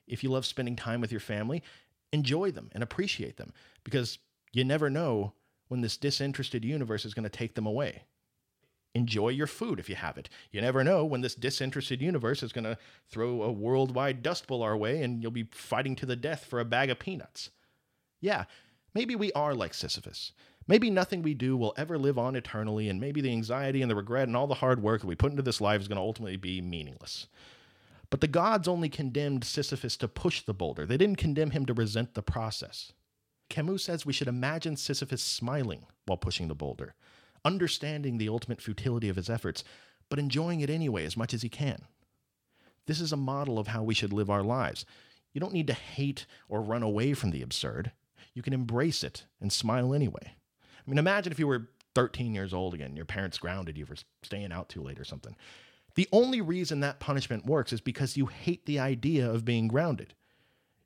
if 0.07 0.23
you 0.23 0.29
love 0.29 0.45
spending 0.45 0.75
time 0.75 1.01
with 1.01 1.11
your 1.11 1.19
family, 1.19 1.63
enjoy 2.11 2.51
them 2.51 2.69
and 2.73 2.83
appreciate 2.83 3.37
them 3.37 3.53
because 3.83 4.19
you 4.51 4.63
never 4.63 4.89
know 4.89 5.33
when 5.67 5.81
this 5.81 5.97
disinterested 5.97 6.63
universe 6.63 7.05
is 7.05 7.13
going 7.13 7.23
to 7.23 7.29
take 7.29 7.55
them 7.55 7.65
away. 7.65 8.03
Enjoy 8.95 9.29
your 9.29 9.47
food 9.47 9.79
if 9.79 9.89
you 9.89 9.95
have 9.95 10.19
it. 10.19 10.29
You 10.51 10.61
never 10.61 10.83
know 10.83 11.03
when 11.03 11.21
this 11.21 11.33
disinterested 11.33 11.99
universe 11.99 12.43
is 12.43 12.53
going 12.53 12.65
to 12.65 12.77
throw 13.09 13.41
a 13.41 13.51
worldwide 13.51 14.21
dust 14.21 14.45
bowl 14.45 14.61
our 14.61 14.77
way 14.77 15.01
and 15.01 15.23
you'll 15.23 15.31
be 15.31 15.47
fighting 15.51 15.95
to 15.95 16.05
the 16.05 16.15
death 16.15 16.45
for 16.45 16.59
a 16.59 16.65
bag 16.65 16.91
of 16.91 16.99
peanuts. 16.99 17.49
Yeah, 18.21 18.45
maybe 18.93 19.15
we 19.15 19.31
are 19.31 19.55
like 19.55 19.73
Sisyphus. 19.73 20.33
Maybe 20.67 20.89
nothing 20.89 21.21
we 21.21 21.33
do 21.33 21.57
will 21.57 21.73
ever 21.77 21.97
live 21.97 22.17
on 22.17 22.35
eternally, 22.35 22.87
and 22.87 22.99
maybe 22.99 23.21
the 23.21 23.31
anxiety 23.31 23.81
and 23.81 23.91
the 23.91 23.95
regret 23.95 24.27
and 24.27 24.37
all 24.37 24.47
the 24.47 24.53
hard 24.55 24.81
work 24.81 25.01
that 25.01 25.07
we 25.07 25.15
put 25.15 25.31
into 25.31 25.43
this 25.43 25.59
life 25.59 25.81
is 25.81 25.87
going 25.87 25.97
to 25.97 26.01
ultimately 26.01 26.37
be 26.37 26.61
meaningless. 26.61 27.27
But 28.09 28.21
the 28.21 28.27
gods 28.27 28.67
only 28.67 28.89
condemned 28.89 29.43
Sisyphus 29.43 29.97
to 29.97 30.07
push 30.07 30.41
the 30.41 30.53
boulder, 30.53 30.85
they 30.85 30.97
didn't 30.97 31.17
condemn 31.17 31.51
him 31.51 31.65
to 31.65 31.73
resent 31.73 32.13
the 32.13 32.21
process. 32.21 32.93
Camus 33.49 33.83
says 33.83 34.05
we 34.05 34.13
should 34.13 34.27
imagine 34.27 34.77
Sisyphus 34.77 35.21
smiling 35.21 35.85
while 36.05 36.17
pushing 36.17 36.47
the 36.47 36.55
boulder, 36.55 36.95
understanding 37.43 38.17
the 38.17 38.29
ultimate 38.29 38.61
futility 38.61 39.09
of 39.09 39.15
his 39.15 39.29
efforts, 39.29 39.63
but 40.09 40.19
enjoying 40.19 40.61
it 40.61 40.69
anyway 40.69 41.05
as 41.05 41.17
much 41.17 41.33
as 41.33 41.41
he 41.41 41.49
can. 41.49 41.83
This 42.85 43.01
is 43.01 43.11
a 43.11 43.17
model 43.17 43.59
of 43.59 43.67
how 43.67 43.83
we 43.83 43.93
should 43.93 44.13
live 44.13 44.29
our 44.29 44.43
lives. 44.43 44.85
You 45.33 45.41
don't 45.41 45.53
need 45.53 45.67
to 45.67 45.73
hate 45.73 46.25
or 46.47 46.61
run 46.61 46.83
away 46.83 47.13
from 47.13 47.31
the 47.31 47.41
absurd. 47.41 47.91
You 48.33 48.41
can 48.41 48.53
embrace 48.53 49.03
it 49.03 49.25
and 49.41 49.51
smile 49.51 49.93
anyway. 49.93 50.35
I 50.85 50.89
mean, 50.89 50.97
imagine 50.97 51.31
if 51.31 51.39
you 51.39 51.47
were 51.47 51.67
13 51.95 52.33
years 52.33 52.53
old 52.53 52.73
again, 52.73 52.95
your 52.95 53.05
parents 53.05 53.37
grounded 53.37 53.77
you 53.77 53.85
for 53.85 53.95
staying 54.23 54.51
out 54.51 54.69
too 54.69 54.81
late 54.81 54.99
or 54.99 55.05
something. 55.05 55.35
The 55.95 56.07
only 56.11 56.41
reason 56.41 56.79
that 56.79 56.99
punishment 56.99 57.45
works 57.45 57.71
is 57.71 57.81
because 57.81 58.17
you 58.17 58.25
hate 58.25 58.65
the 58.65 58.79
idea 58.79 59.29
of 59.29 59.45
being 59.45 59.67
grounded. 59.67 60.13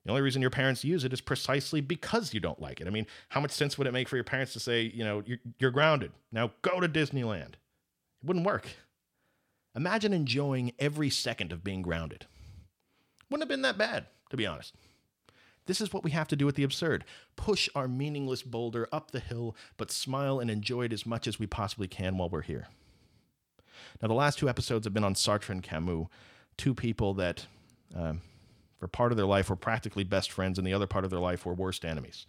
The 0.03 0.11
only 0.11 0.21
reason 0.21 0.41
your 0.41 0.51
parents 0.51 0.83
use 0.83 1.03
it 1.03 1.13
is 1.13 1.21
precisely 1.21 1.81
because 1.81 2.33
you 2.33 2.39
don't 2.39 2.61
like 2.61 2.79
it. 2.79 2.87
I 2.87 2.91
mean, 2.91 3.07
how 3.29 3.41
much 3.41 3.51
sense 3.51 3.77
would 3.77 3.87
it 3.87 3.91
make 3.91 4.07
for 4.07 4.15
your 4.15 4.23
parents 4.23 4.53
to 4.53 4.59
say, 4.59 4.83
you 4.83 5.03
know, 5.03 5.21
you're, 5.25 5.39
you're 5.59 5.71
grounded, 5.71 6.11
now 6.31 6.51
go 6.61 6.79
to 6.79 6.87
Disneyland? 6.87 7.55
It 7.55 8.23
wouldn't 8.23 8.45
work. 8.45 8.69
Imagine 9.75 10.13
enjoying 10.13 10.71
every 10.79 11.09
second 11.09 11.51
of 11.51 11.63
being 11.63 11.81
grounded. 11.81 12.25
Wouldn't 13.29 13.43
have 13.43 13.49
been 13.49 13.63
that 13.63 13.77
bad, 13.77 14.07
to 14.29 14.37
be 14.37 14.47
honest. 14.47 14.73
This 15.67 15.81
is 15.81 15.93
what 15.93 16.03
we 16.03 16.11
have 16.11 16.27
to 16.29 16.35
do 16.35 16.45
with 16.45 16.55
the 16.55 16.63
absurd 16.63 17.05
push 17.35 17.69
our 17.75 17.87
meaningless 17.87 18.41
boulder 18.41 18.89
up 18.91 19.11
the 19.11 19.19
hill, 19.19 19.55
but 19.77 19.91
smile 19.91 20.39
and 20.39 20.49
enjoy 20.49 20.85
it 20.85 20.93
as 20.93 21.05
much 21.05 21.27
as 21.27 21.39
we 21.39 21.45
possibly 21.45 21.87
can 21.87 22.17
while 22.17 22.29
we're 22.29 22.41
here. 22.41 22.67
Now, 24.01 24.07
the 24.07 24.13
last 24.13 24.39
two 24.39 24.49
episodes 24.49 24.85
have 24.85 24.93
been 24.93 25.03
on 25.03 25.13
Sartre 25.13 25.49
and 25.49 25.63
Camus, 25.63 26.07
two 26.57 26.73
people 26.73 27.13
that, 27.15 27.45
um, 27.95 28.21
for 28.79 28.87
part 28.87 29.11
of 29.11 29.17
their 29.17 29.25
life, 29.25 29.49
were 29.49 29.55
practically 29.55 30.03
best 30.03 30.31
friends, 30.31 30.57
and 30.57 30.65
the 30.65 30.73
other 30.73 30.87
part 30.87 31.05
of 31.05 31.11
their 31.11 31.19
life 31.19 31.45
were 31.45 31.53
worst 31.53 31.85
enemies. 31.85 32.25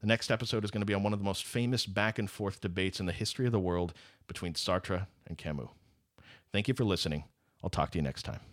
The 0.00 0.06
next 0.06 0.30
episode 0.30 0.64
is 0.64 0.70
going 0.70 0.80
to 0.80 0.86
be 0.86 0.94
on 0.94 1.02
one 1.02 1.12
of 1.12 1.18
the 1.18 1.24
most 1.24 1.44
famous 1.44 1.84
back 1.84 2.18
and 2.18 2.30
forth 2.30 2.60
debates 2.60 3.00
in 3.00 3.06
the 3.06 3.12
history 3.12 3.46
of 3.46 3.52
the 3.52 3.60
world 3.60 3.92
between 4.26 4.54
Sartre 4.54 5.06
and 5.26 5.36
Camus. 5.36 5.68
Thank 6.52 6.68
you 6.68 6.74
for 6.74 6.84
listening. 6.84 7.24
I'll 7.62 7.70
talk 7.70 7.90
to 7.90 7.98
you 7.98 8.02
next 8.02 8.22
time. 8.22 8.49